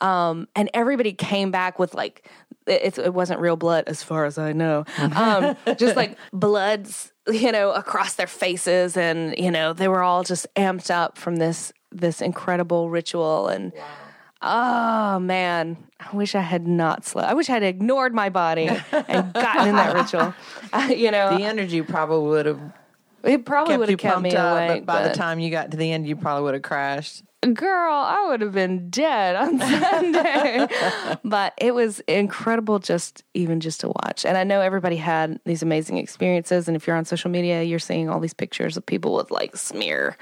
[0.01, 2.29] um and everybody came back with like
[2.67, 7.53] it, it wasn't real blood as far as i know um just like bloods you
[7.53, 11.73] know across their faces and you know they were all just amped up from this
[11.93, 13.73] this incredible ritual and
[14.43, 17.29] Oh man, I wish I had not slept.
[17.29, 20.35] I wish I had ignored my body and gotten in that ritual.
[20.73, 22.61] Uh, you know, The energy probably would have
[23.23, 24.85] it probably would have kept pumped me up, awake.
[24.85, 27.23] but by the time you got to the end, you probably would have crashed.
[27.55, 30.67] Girl, I would have been dead on Sunday.
[31.25, 34.25] but it was incredible just even just to watch.
[34.25, 36.67] And I know everybody had these amazing experiences.
[36.69, 39.57] And if you're on social media, you're seeing all these pictures of people with like
[39.57, 40.17] smear,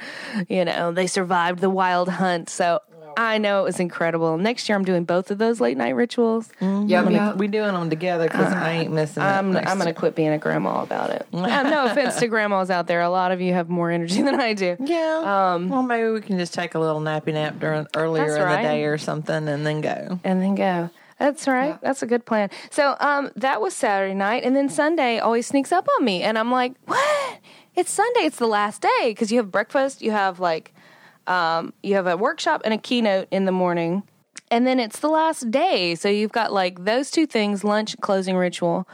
[0.49, 2.49] you know, they survived the wild hunt.
[2.51, 2.81] So
[3.17, 4.37] I know it was incredible.
[4.39, 6.51] Next year I'm doing both of those late night rituals.
[6.61, 7.37] Yep, yep.
[7.37, 9.27] We doing them together because I ain't missing it.
[9.27, 11.27] I'm I'm going to quit being a grandma about it.
[11.55, 13.01] Uh, no offense to grandmas out there.
[13.03, 14.77] A lot of you have more energy than I do.
[14.81, 15.53] Yeah.
[15.55, 18.43] Um, well, maybe we can just take a little nappy nap during earlier That's in
[18.43, 18.63] right.
[18.63, 20.19] the day or something, and then go.
[20.25, 20.91] and then go.
[21.19, 21.81] That's right.
[21.81, 22.51] That's a good plan.
[22.71, 26.37] So um, that was Saturday night, and then Sunday always sneaks up on me, and
[26.39, 27.39] I'm like, "What?
[27.77, 28.21] It's Sunday.
[28.21, 30.75] It's the last day because you have breakfast, you have like,
[31.27, 34.03] um, you have a workshop and a keynote in the morning,
[34.51, 35.95] and then it's the last day.
[35.95, 38.89] So you've got like those two things: lunch, closing ritual,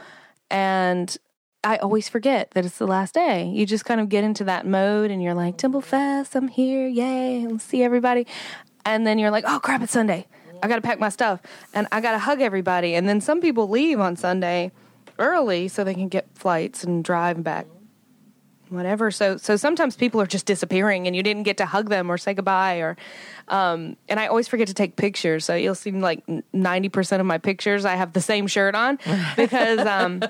[0.49, 1.15] and
[1.63, 3.47] I always forget that it's the last day.
[3.47, 6.87] You just kind of get into that mode, and you're like, Temple Fest, I'm here,
[6.87, 8.25] yay, let's see everybody,
[8.85, 10.27] and then you're like, oh crap, it's Sunday.
[10.63, 11.41] I got to pack my stuff
[11.73, 12.93] and I got to hug everybody.
[12.93, 14.71] And then some people leave on Sunday
[15.17, 17.67] early so they can get flights and drive back.
[18.71, 19.11] Whatever.
[19.11, 22.17] So so sometimes people are just disappearing and you didn't get to hug them or
[22.17, 22.95] say goodbye or
[23.49, 25.43] um and I always forget to take pictures.
[25.43, 28.97] So you'll see like 90% of my pictures I have the same shirt on
[29.35, 30.23] because um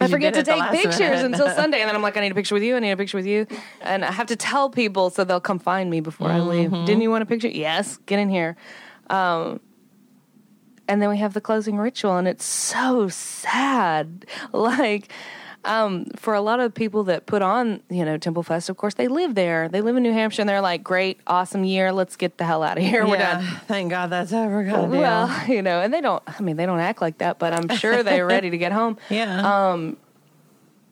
[0.00, 1.24] I forget to did it the take pictures minute.
[1.26, 2.96] until Sunday and then I'm like I need a picture with you, I need a
[2.96, 3.46] picture with you.
[3.82, 6.70] And I have to tell people so they'll come find me before I leave.
[6.70, 6.86] Mm-hmm.
[6.86, 7.48] Didn't you want a picture?
[7.48, 8.56] Yes, get in here.
[9.10, 9.60] Um,
[10.88, 14.24] and then we have the closing ritual, and it's so sad.
[14.52, 15.10] Like,
[15.66, 18.94] um, for a lot of people that put on, you know, Temple Fest, of course,
[18.94, 19.68] they live there.
[19.68, 21.92] They live in New Hampshire, and they're like, "Great, awesome year.
[21.92, 23.06] Let's get the hell out of here.
[23.06, 24.62] We're done." Thank God that's over.
[24.64, 24.90] God damn.
[25.00, 26.22] Well, you know, and they don't.
[26.26, 28.96] I mean, they don't act like that, but I'm sure they're ready to get home.
[29.10, 29.70] yeah.
[29.72, 29.96] Um,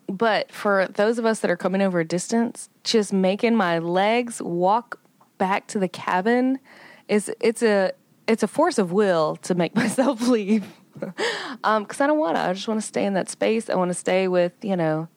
[0.07, 4.41] But for those of us that are coming over a distance, just making my legs
[4.41, 4.99] walk
[5.37, 6.59] back to the cabin
[7.07, 7.91] is it's a
[8.27, 10.65] it's a force of will to make myself leave.
[11.63, 12.41] um, because I don't want to.
[12.41, 13.69] I just want to stay in that space.
[13.69, 15.07] I want to stay with you know.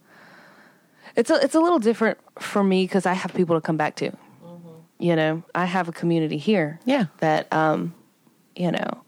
[1.17, 3.97] It's a it's a little different for me because I have people to come back
[3.97, 4.13] to.
[5.01, 6.81] You know, I have a community here.
[6.85, 7.07] Yeah.
[7.19, 7.95] That um,
[8.57, 9.05] you know,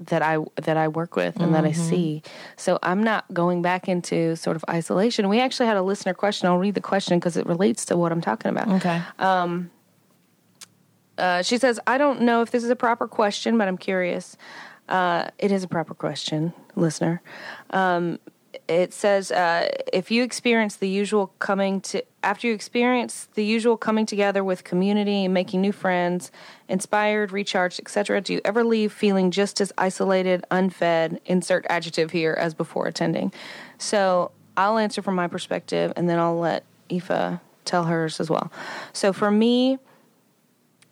[0.00, 2.22] that I that I work with and that I see.
[2.56, 5.28] So I'm not going back into sort of isolation.
[5.28, 6.48] We actually had a listener question.
[6.48, 8.68] I'll read the question because it relates to what I'm talking about.
[8.68, 9.02] Okay.
[11.18, 14.38] Uh, she says, I don't know if this is a proper question, but I'm curious.
[14.90, 17.22] Uh, it is a proper question, listener.
[17.70, 18.18] Um,
[18.66, 23.76] it says, uh, if you experience the usual coming to, after you experience the usual
[23.76, 26.32] coming together with community, and making new friends,
[26.68, 32.32] inspired, recharged, etc., do you ever leave feeling just as isolated, unfed, insert adjective here,
[32.32, 33.32] as before attending?
[33.78, 38.50] So I'll answer from my perspective, and then I'll let Aoife tell hers as well.
[38.92, 39.78] So for me,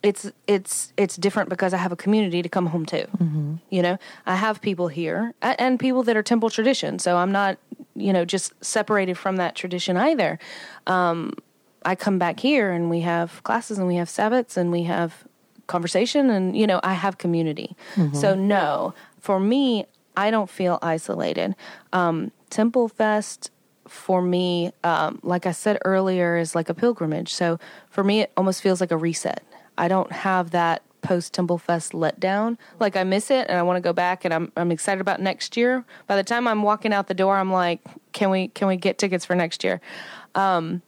[0.08, 3.00] it's it's it's different because I have a community to come home to.
[3.70, 7.58] You know, I have people here and people that are temple tradition, so I'm not
[7.94, 10.38] you know just separated from that tradition either.
[10.86, 11.34] Um,
[11.84, 15.10] I come back here and we have classes and we have Sabbats and we have
[15.66, 17.76] conversation and you know I have community.
[18.14, 19.84] So no, for me,
[20.16, 21.54] I don't feel isolated.
[21.92, 23.50] Um, Temple Fest
[23.86, 27.32] for me, um, like I said earlier, is like a pilgrimage.
[27.32, 27.58] So
[27.90, 29.42] for me, it almost feels like a reset.
[29.78, 32.58] I don't have that post Temple Fest letdown.
[32.80, 35.20] Like I miss it, and I want to go back, and I'm I'm excited about
[35.20, 35.84] next year.
[36.06, 37.80] By the time I'm walking out the door, I'm like,
[38.12, 39.80] can we can we get tickets for next year?
[40.34, 40.82] Um,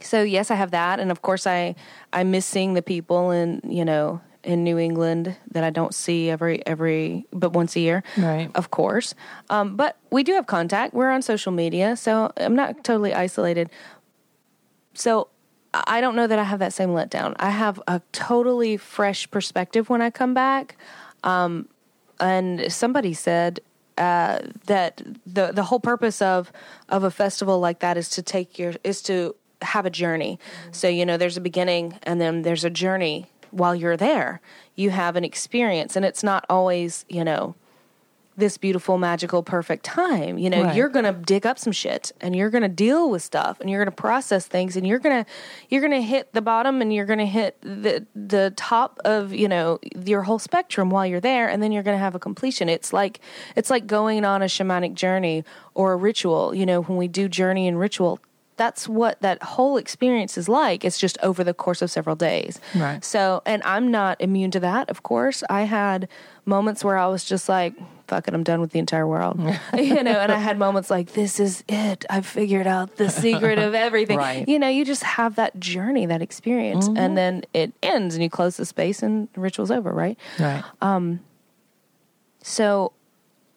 [0.00, 1.74] so yes, I have that, and of course, I
[2.12, 6.30] I miss seeing the people in you know in New England that I don't see
[6.30, 8.50] every every but once a year, Right.
[8.54, 9.14] Of course,
[9.50, 10.94] um, but we do have contact.
[10.94, 13.70] We're on social media, so I'm not totally isolated.
[14.94, 15.28] So
[15.86, 17.34] I don't know that I have that same letdown.
[17.38, 20.76] I have a totally fresh perspective when I come back.
[21.24, 21.68] Um,
[22.20, 23.60] and somebody said
[23.98, 26.52] uh, that the the whole purpose of
[26.88, 30.38] of a festival like that is to take your is to have a journey.
[30.70, 33.26] So you know, there's a beginning and then there's a journey.
[33.52, 34.40] While you're there,
[34.74, 37.54] you have an experience, and it's not always you know
[38.36, 40.36] this beautiful, magical, perfect time.
[40.38, 40.76] You know, Right.
[40.76, 43.70] you're going to dig up some shit and you're going to deal with stuff and
[43.70, 45.30] you're going to process things and you're going to
[45.70, 49.32] you're going to hit the bottom and you're going to hit the the top of,
[49.32, 52.18] you know, your whole spectrum while you're there and then you're going to have a
[52.18, 52.68] completion.
[52.68, 53.20] It's like
[53.56, 55.42] it's like going on a shamanic journey
[55.74, 56.54] or a ritual.
[56.54, 58.20] You know, when we do journey and ritual,
[58.56, 60.84] that's what that whole experience is like.
[60.84, 62.58] It's just over the course of several days.
[62.74, 63.04] Right.
[63.04, 65.42] So, and I'm not immune to that, of course.
[65.50, 66.08] I had
[66.46, 67.74] moments where I was just like,
[68.08, 69.38] fuck it, I'm done with the entire world.
[69.76, 72.06] you know, and I had moments like, this is it.
[72.08, 74.18] I've figured out the secret of everything.
[74.18, 74.48] Right.
[74.48, 78.30] You know, you just have that journey, that experience, and then it ends and you
[78.30, 80.18] close the space and the ritual's over, right?
[80.38, 80.64] Right.
[80.80, 81.20] Um,
[82.42, 82.92] So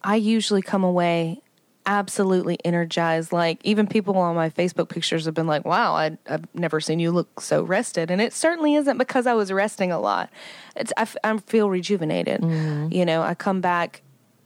[0.03, 1.41] I usually come away
[1.85, 3.31] absolutely energized.
[3.31, 6.99] Like even people on my Facebook pictures have been like, "Wow, I, I've never seen
[6.99, 10.29] you look so rested." And it certainly isn't because I was resting a lot.
[10.75, 12.43] It's I, f- I feel rejuvenated.
[12.91, 14.01] You know, I come back,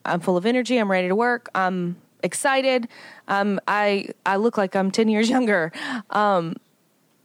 [0.06, 0.78] I'm full of energy.
[0.78, 1.50] I'm ready to work.
[1.54, 2.88] I'm excited.
[3.28, 5.72] Um, I I look like I'm ten years younger.
[6.10, 6.56] Um,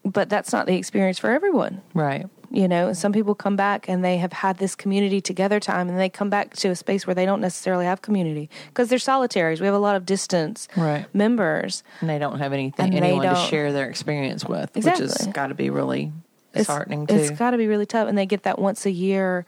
[0.05, 2.27] but that's not the experience for everyone right.
[2.51, 5.99] You know some people come back and they have had this community together time and
[5.99, 9.61] they come back to a space where they don't necessarily have community because they're solitaries
[9.61, 11.07] we have a lot of distance Right.
[11.15, 15.27] members And they don't have anything they anyone to share their experience with, which has
[15.33, 16.13] got to be really
[16.55, 17.15] it's, disheartening too.
[17.15, 19.45] it's got to be really tough and they get that once a year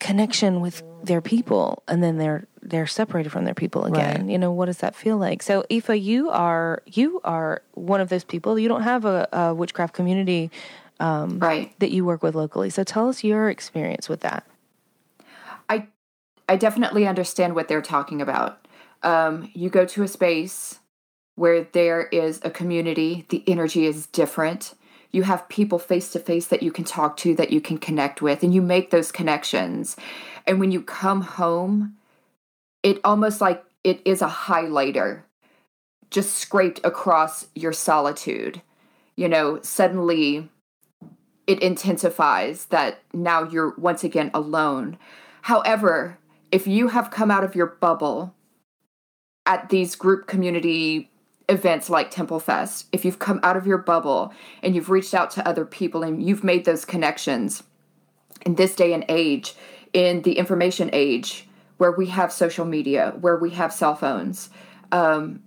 [0.00, 4.30] connection with their people and then they're they're separated from their people again Right.
[4.30, 8.08] you know what does that feel like so Aoife you are you are one of
[8.08, 10.50] those people you don't have a, a witchcraft community
[11.38, 11.78] Right.
[11.80, 14.46] that you work with locally so tell us your experience with that
[15.68, 15.88] I
[16.48, 18.66] I definitely understand what they're talking about.
[19.02, 20.80] Um, you go to a space
[21.34, 24.74] where there is a community, the energy is different.
[25.10, 28.22] You have people face to face that you can talk to, that you can connect
[28.22, 29.96] with, and you make those connections.
[30.46, 31.96] And when you come home,
[32.82, 35.22] it almost like it is a highlighter
[36.10, 38.60] just scraped across your solitude.
[39.16, 40.50] You know, suddenly
[41.46, 44.98] it intensifies that now you're once again alone.
[45.42, 46.18] However,
[46.50, 48.34] if you have come out of your bubble
[49.44, 51.10] at these group community
[51.48, 54.32] events like Temple Fest, if you've come out of your bubble
[54.62, 57.62] and you've reached out to other people and you've made those connections
[58.46, 59.54] in this day and age,
[59.92, 61.48] in the information age,
[61.78, 64.50] where we have social media, where we have cell phones,
[64.92, 65.42] um,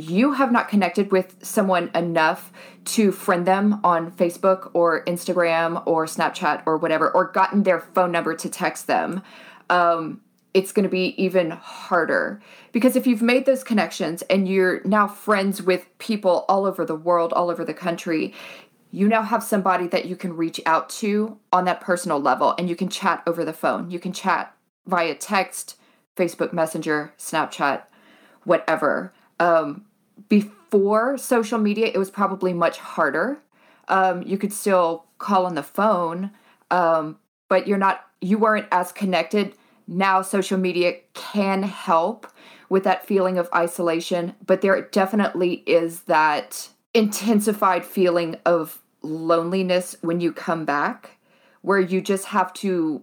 [0.00, 2.52] you have not connected with someone enough
[2.84, 8.10] to friend them on Facebook or Instagram or Snapchat or whatever, or gotten their phone
[8.10, 9.22] number to text them,
[9.68, 10.20] um,
[10.54, 12.40] it's going to be even harder.
[12.72, 16.96] Because if you've made those connections and you're now friends with people all over the
[16.96, 18.34] world, all over the country,
[18.90, 22.68] you now have somebody that you can reach out to on that personal level and
[22.68, 23.90] you can chat over the phone.
[23.90, 24.54] You can chat
[24.86, 25.76] via text,
[26.16, 27.82] Facebook Messenger, Snapchat,
[28.44, 29.12] whatever.
[29.38, 29.84] Um,
[30.28, 33.40] before social media, it was probably much harder.
[33.88, 36.30] Um, you could still call on the phone,
[36.70, 37.18] um,
[37.48, 39.54] but you're not, you weren't as connected.
[39.86, 42.26] Now, social media can help
[42.68, 50.20] with that feeling of isolation, but there definitely is that intensified feeling of loneliness when
[50.20, 51.18] you come back,
[51.62, 53.02] where you just have to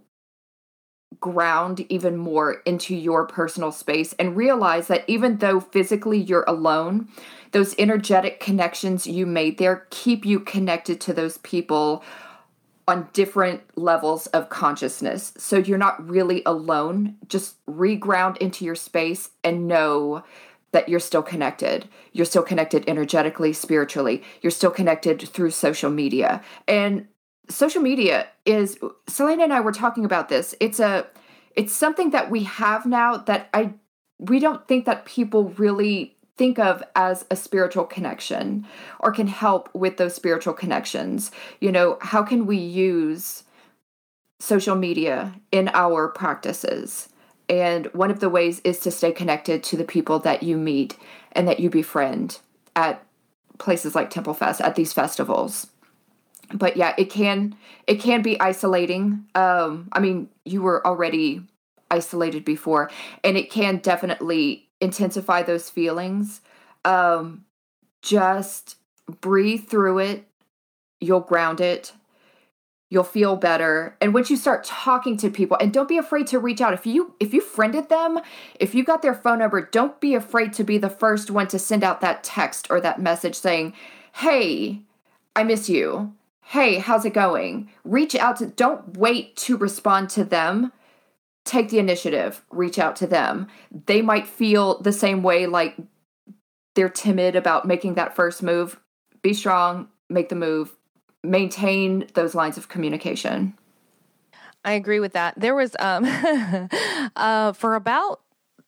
[1.19, 7.07] ground even more into your personal space and realize that even though physically you're alone,
[7.51, 12.03] those energetic connections you made there keep you connected to those people
[12.87, 15.33] on different levels of consciousness.
[15.37, 17.15] So you're not really alone.
[17.27, 20.23] Just reground into your space and know
[20.71, 21.87] that you're still connected.
[22.13, 24.23] You're still connected energetically, spiritually.
[24.41, 26.41] You're still connected through social media.
[26.67, 27.07] And
[27.49, 30.55] social media is Selena and I were talking about this.
[30.59, 31.07] It's a
[31.55, 33.73] it's something that we have now that I
[34.19, 38.65] we don't think that people really think of as a spiritual connection
[38.99, 41.31] or can help with those spiritual connections.
[41.59, 43.43] You know, how can we use
[44.39, 47.09] social media in our practices?
[47.49, 50.97] And one of the ways is to stay connected to the people that you meet
[51.31, 52.39] and that you befriend
[52.75, 53.03] at
[53.57, 55.67] places like Temple Fest, at these festivals.
[56.53, 57.55] But yeah, it can
[57.87, 59.25] it can be isolating.
[59.35, 61.41] Um, I mean, you were already
[61.91, 62.89] isolated before,
[63.23, 66.41] and it can definitely intensify those feelings.
[66.85, 67.45] Um,
[68.01, 68.77] just
[69.21, 70.27] breathe through it.
[70.99, 71.93] You'll ground it
[72.89, 76.39] you'll feel better and once you start talking to people and don't be afraid to
[76.39, 78.19] reach out if you if you friended them
[78.59, 81.59] if you got their phone number don't be afraid to be the first one to
[81.59, 83.73] send out that text or that message saying
[84.15, 84.81] hey
[85.35, 86.13] i miss you
[86.47, 90.71] hey how's it going reach out to don't wait to respond to them
[91.45, 93.47] take the initiative reach out to them
[93.85, 95.77] they might feel the same way like
[96.75, 98.79] they're timid about making that first move
[99.21, 100.75] be strong make the move
[101.23, 103.57] maintain those lines of communication.
[104.63, 105.39] I agree with that.
[105.39, 106.05] There was um
[107.15, 108.21] uh for about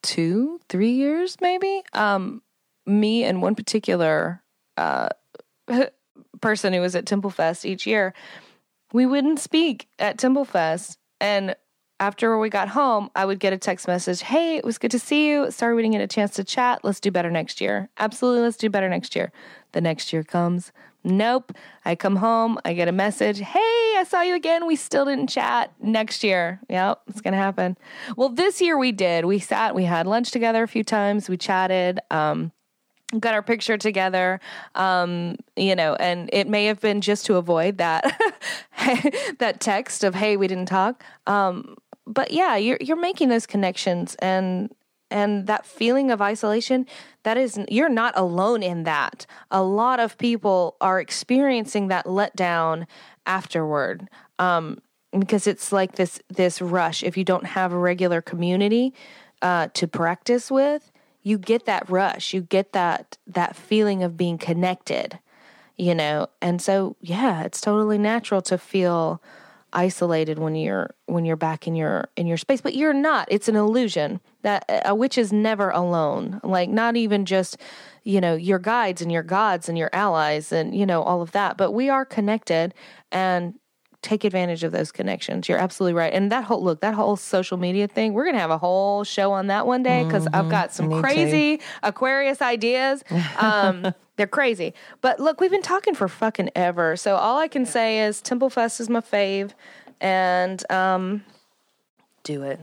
[0.03, 2.41] 2 3 years maybe um
[2.85, 4.41] me and one particular
[4.77, 5.09] uh
[6.41, 8.13] person who was at Temple Fest each year
[8.93, 11.55] we wouldn't speak at Temple Fest and
[11.99, 14.99] after we got home, I would get a text message, Hey, it was good to
[14.99, 15.51] see you.
[15.51, 16.79] Sorry we didn't get a chance to chat.
[16.83, 17.89] Let's do better next year.
[17.97, 19.31] Absolutely, let's do better next year.
[19.73, 20.71] The next year comes.
[21.03, 21.53] Nope.
[21.85, 24.67] I come home, I get a message, hey, I saw you again.
[24.67, 26.59] We still didn't chat next year.
[26.69, 27.77] Yep, it's going to happen.
[28.17, 29.25] Well, this year we did.
[29.25, 31.99] We sat, we had lunch together a few times, we chatted.
[32.11, 32.51] Um,
[33.19, 34.39] got our picture together
[34.75, 38.03] um, you know and it may have been just to avoid that
[39.39, 41.03] that text of hey we didn't talk.
[41.27, 41.75] Um,
[42.05, 44.73] but yeah you're you're making those connections and
[45.11, 46.85] and that feeling of isolation
[47.23, 49.25] that is you're not alone in that.
[49.51, 52.85] A lot of people are experiencing that letdown
[53.25, 54.07] afterward
[54.37, 54.79] um,
[55.17, 58.93] because it's like this this rush if you don't have a regular community
[59.41, 60.91] uh, to practice with
[61.23, 65.19] you get that rush you get that that feeling of being connected
[65.77, 66.27] you know?
[66.41, 69.21] And so yeah it's totally natural to feel
[69.71, 73.27] isolated when you're when you're back in your in your space but you're not.
[73.29, 76.39] It's an illusion that a witch is never alone.
[76.43, 77.57] Like not even just
[78.03, 81.31] you know your guides and your gods and your allies and you know all of
[81.33, 82.73] that but we are connected
[83.11, 83.58] and
[84.01, 85.49] take advantage of those connections.
[85.49, 86.13] You're absolutely right.
[86.13, 89.31] And that whole look that whole social media thing we're gonna have a whole show
[89.31, 93.03] on that one day because i've got some Me crazy aquarius ideas.
[93.37, 94.73] Um they're crazy.
[95.01, 96.95] But look we've been talking for fucking ever.
[96.95, 99.51] So all i can say is temple fest is my fave
[100.01, 101.23] and um
[102.23, 102.59] do it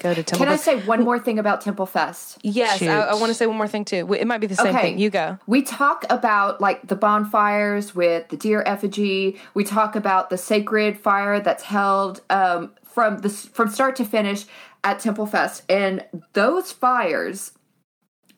[0.00, 2.38] go to temple Can I say one more thing about Temple Fest?
[2.42, 4.74] yes i, I want to say one more thing too it might be the same
[4.74, 9.38] thing you go We talk about like the bonfires with the deer effigy.
[9.54, 14.44] We talk about the sacred fire that's held um, from the from start to finish
[14.82, 17.52] at Temple Fest, and those fires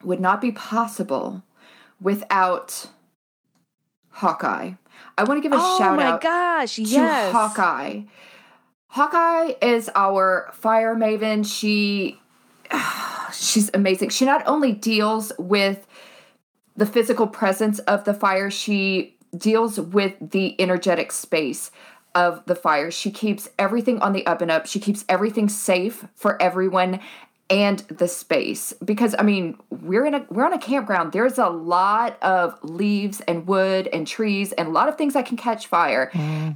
[0.02, 1.43] would not be possible
[2.01, 2.89] without
[4.10, 4.72] Hawkeye.
[5.16, 7.32] I want to give a shout out to oh shout my out gosh to yes
[7.32, 8.02] Hawkeye.
[8.93, 11.47] Hawkeye is our fire maven.
[11.47, 12.20] She
[13.32, 14.10] she's amazing.
[14.10, 15.86] She not only deals with
[16.77, 21.70] the physical presence of the fire, she deals with the energetic space
[22.14, 22.90] of the fire.
[22.90, 24.66] She keeps everything on the up and up.
[24.66, 27.01] She keeps everything safe for everyone
[27.52, 31.12] and the space because I mean, we're in a we're on a campground.
[31.12, 35.26] There's a lot of leaves and wood and trees and a lot of things that
[35.26, 36.10] can catch fire.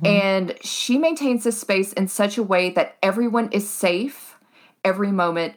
[0.05, 4.39] And she maintains this space in such a way that everyone is safe
[4.85, 5.57] every moment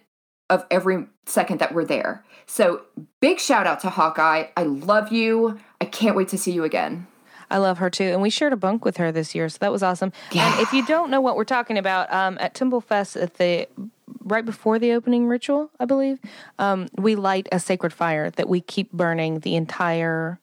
[0.49, 2.25] of every second that we're there.
[2.45, 2.81] So,
[3.21, 4.47] big shout out to Hawkeye.
[4.57, 5.59] I love you.
[5.79, 7.07] I can't wait to see you again.
[7.51, 8.05] I love her too.
[8.05, 10.11] And we shared a bunk with her this year, so that was awesome.
[10.35, 13.67] And if you don't know what we're talking about, um, at Templefest at the
[14.23, 16.19] right before the opening ritual, I believe,
[16.57, 20.39] um, we light a sacred fire that we keep burning the entire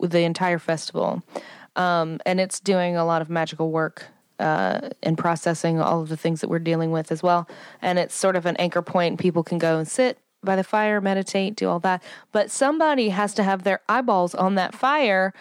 [0.00, 1.22] the entire festival.
[1.76, 4.06] Um, and it's doing a lot of magical work
[4.38, 7.48] uh, and processing all of the things that we're dealing with as well.
[7.82, 9.18] And it's sort of an anchor point.
[9.18, 12.02] People can go and sit by the fire, meditate, do all that.
[12.30, 15.32] But somebody has to have their eyeballs on that fire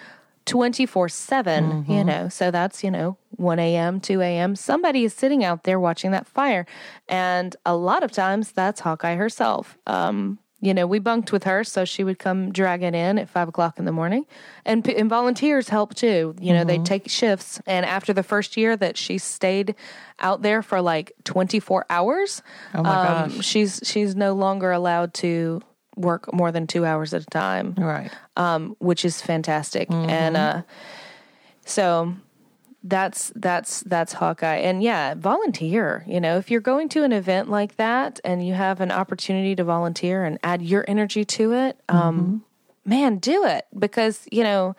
[0.46, 2.30] 24 7, you know.
[2.30, 4.56] So that's, you know, 1 a.m., 2 a.m.
[4.56, 6.66] Somebody is sitting out there watching that fire.
[7.08, 9.78] And a lot of times that's Hawkeye herself.
[9.88, 13.30] Um, you know, we bunked with her, so she would come drag it in at
[13.30, 14.26] five o'clock in the morning,
[14.64, 16.36] and, and volunteers help too.
[16.40, 19.76] You know, they take shifts, and after the first year that she stayed
[20.20, 22.42] out there for like twenty four hours,
[22.74, 25.62] Oh um, she's she's no longer allowed to
[25.96, 28.12] work more than two hours at a time Right.
[28.38, 29.90] um, which is fantastic.
[29.92, 30.62] And uh,
[31.66, 32.14] so
[32.84, 34.58] that's that's that's Hawkeye.
[34.58, 36.04] And yeah, volunteer.
[36.08, 39.56] You know, if you're going to an event like that and you have an opportunity
[39.56, 42.44] to volunteer and add your energy to it, um,
[42.86, 44.76] man, do it because you know,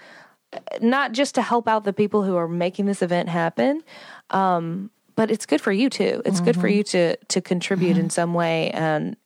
[0.80, 3.82] not just to help out the people who are making this event happen.
[4.30, 6.20] Um, but it's good for you too.
[6.26, 9.16] It's good for you to to contribute in some way, and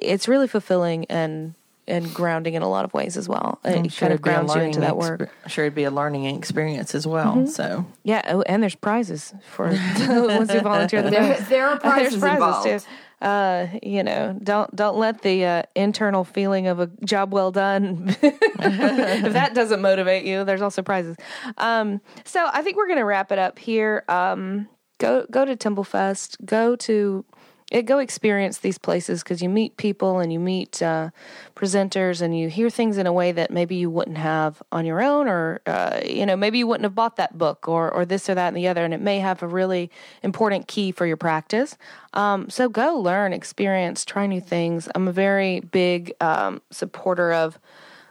[0.00, 1.54] it's really fulfilling and
[1.88, 3.58] and grounding in a lot of ways as well.
[3.64, 5.30] I'm It sure kind of it'd be a grounds you into that learning work.
[5.44, 7.46] exper- Sure, it'd be a learning experience as well.
[7.48, 9.66] So Yeah, oh, and there's prizes for
[9.98, 12.84] once you volunteer the There, there are prizes, There's prizes involved.
[12.84, 13.26] too.
[13.26, 18.14] Uh, you know, don't don't let the uh, internal feeling of a job well done
[18.22, 20.44] if that doesn't motivate you.
[20.44, 21.16] There's also prizes.
[21.58, 24.04] Um, so I think we're gonna wrap it up here.
[24.08, 26.42] Um, go go to Templefest.
[26.46, 27.24] Go to
[27.70, 31.10] it, go experience these places because you meet people and you meet uh,
[31.54, 35.00] presenters and you hear things in a way that maybe you wouldn't have on your
[35.00, 38.28] own or uh, you know maybe you wouldn't have bought that book or or this
[38.28, 39.88] or that and the other and it may have a really
[40.24, 41.78] important key for your practice.
[42.12, 44.88] Um, so go learn experience try new things.
[44.94, 47.58] I'm a very big um, supporter of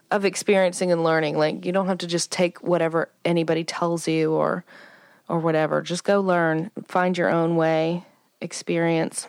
[0.09, 1.37] of experiencing and learning.
[1.37, 4.63] Like you don't have to just take whatever anybody tells you or
[5.27, 5.81] or whatever.
[5.81, 8.05] Just go learn find your own way
[8.41, 9.27] experience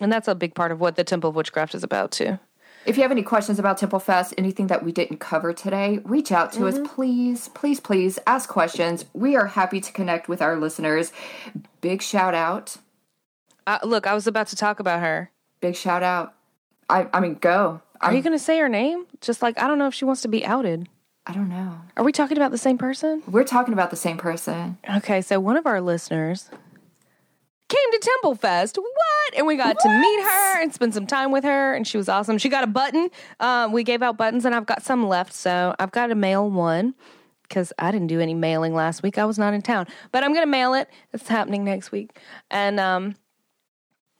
[0.00, 2.38] and that's a big part of what the Temple of Witchcraft is about, too.
[2.84, 6.30] If you have any questions about Temple Fest, anything that we didn't cover today, reach
[6.30, 8.18] out to us, please, please, please.
[8.28, 9.04] Ask questions.
[9.12, 11.12] We are happy to connect with our listeners.
[11.80, 12.76] Big shout out.
[13.66, 15.32] Uh, look, I was about to talk about her.
[15.60, 16.34] Big shout out.
[16.88, 17.80] I, I mean, go.
[18.00, 19.06] Are I'm- you going to say her name?
[19.20, 20.88] Just like, I don't know if she wants to be outed.
[21.26, 21.80] I don't know.
[21.96, 23.20] Are we talking about the same person?
[23.26, 24.78] We're talking about the same person.
[24.98, 26.50] Okay, so one of our listeners
[27.68, 28.78] came to Temple Fest.
[28.78, 29.36] What?
[29.36, 32.08] And we got to meet her and spend some time with her, and she was
[32.08, 32.38] awesome.
[32.38, 33.10] She got a button.
[33.40, 36.48] Um, we gave out buttons, and I've got some left, so I've got to mail
[36.48, 36.94] one
[37.42, 39.18] because I didn't do any mailing last week.
[39.18, 40.88] I was not in town, but I'm going to mail it.
[41.12, 42.18] It's happening next week,
[42.50, 43.16] and um,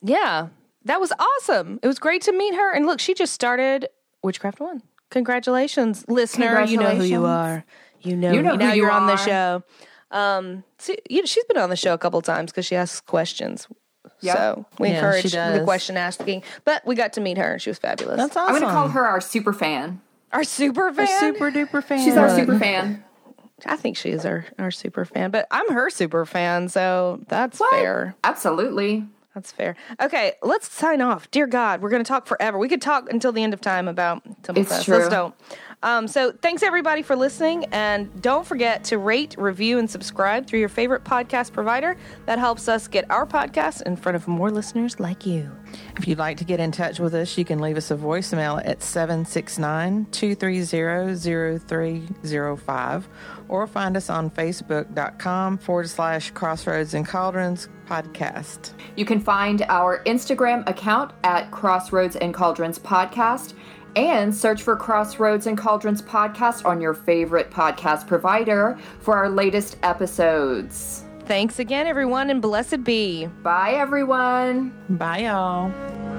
[0.02, 0.48] yeah,
[0.84, 1.78] that was awesome.
[1.82, 2.72] It was great to meet her.
[2.72, 3.88] And look, she just started
[4.22, 4.82] Witchcraft One.
[5.10, 6.64] Congratulations, listener.
[6.64, 7.64] You know who you are.
[8.02, 9.62] You know, You know now who you you're on the show.
[10.10, 13.00] Um, so, you know, she's been on the show a couple times because she asks
[13.00, 13.66] questions.
[14.20, 14.34] Yeah.
[14.34, 16.42] So we Yeah, encourage the question asking.
[16.64, 18.16] But we got to meet her and she was fabulous.
[18.16, 18.54] that's awesome.
[18.54, 20.00] I'm going to call her our super fan.
[20.32, 21.04] our super fan.
[21.06, 22.04] a super duper fan.
[22.04, 23.02] She's our super fan.
[23.64, 27.58] I think she is our, our super fan, but I'm her super fan, so that's
[27.58, 27.70] What?
[27.72, 28.14] fair.
[28.22, 29.06] Absolutely.
[29.34, 29.76] That's fair.
[30.00, 31.30] Okay, let's sign off.
[31.30, 32.58] Dear God, we're going to talk forever.
[32.58, 34.84] We could talk until the end of time about Temple It's Fest.
[34.84, 34.96] true.
[34.98, 35.34] Let's don't.
[35.82, 40.60] Um, so thanks everybody for listening, and don't forget to rate, review, and subscribe through
[40.60, 41.96] your favorite podcast provider.
[42.24, 45.50] That helps us get our podcast in front of more listeners like you.
[45.96, 48.60] If you'd like to get in touch with us, you can leave us a voicemail
[48.66, 53.08] at 769 230 0305
[53.48, 58.72] or find us on facebook.com forward slash crossroads and cauldrons podcast.
[58.96, 63.54] You can find our Instagram account at Crossroads and Cauldrons Podcast
[63.96, 69.78] and search for Crossroads and Cauldrons Podcast on your favorite podcast provider for our latest
[69.82, 71.02] episodes.
[71.24, 73.26] Thanks again, everyone, and blessed be.
[73.42, 74.72] Bye, everyone.
[74.90, 76.15] Bye, y'all.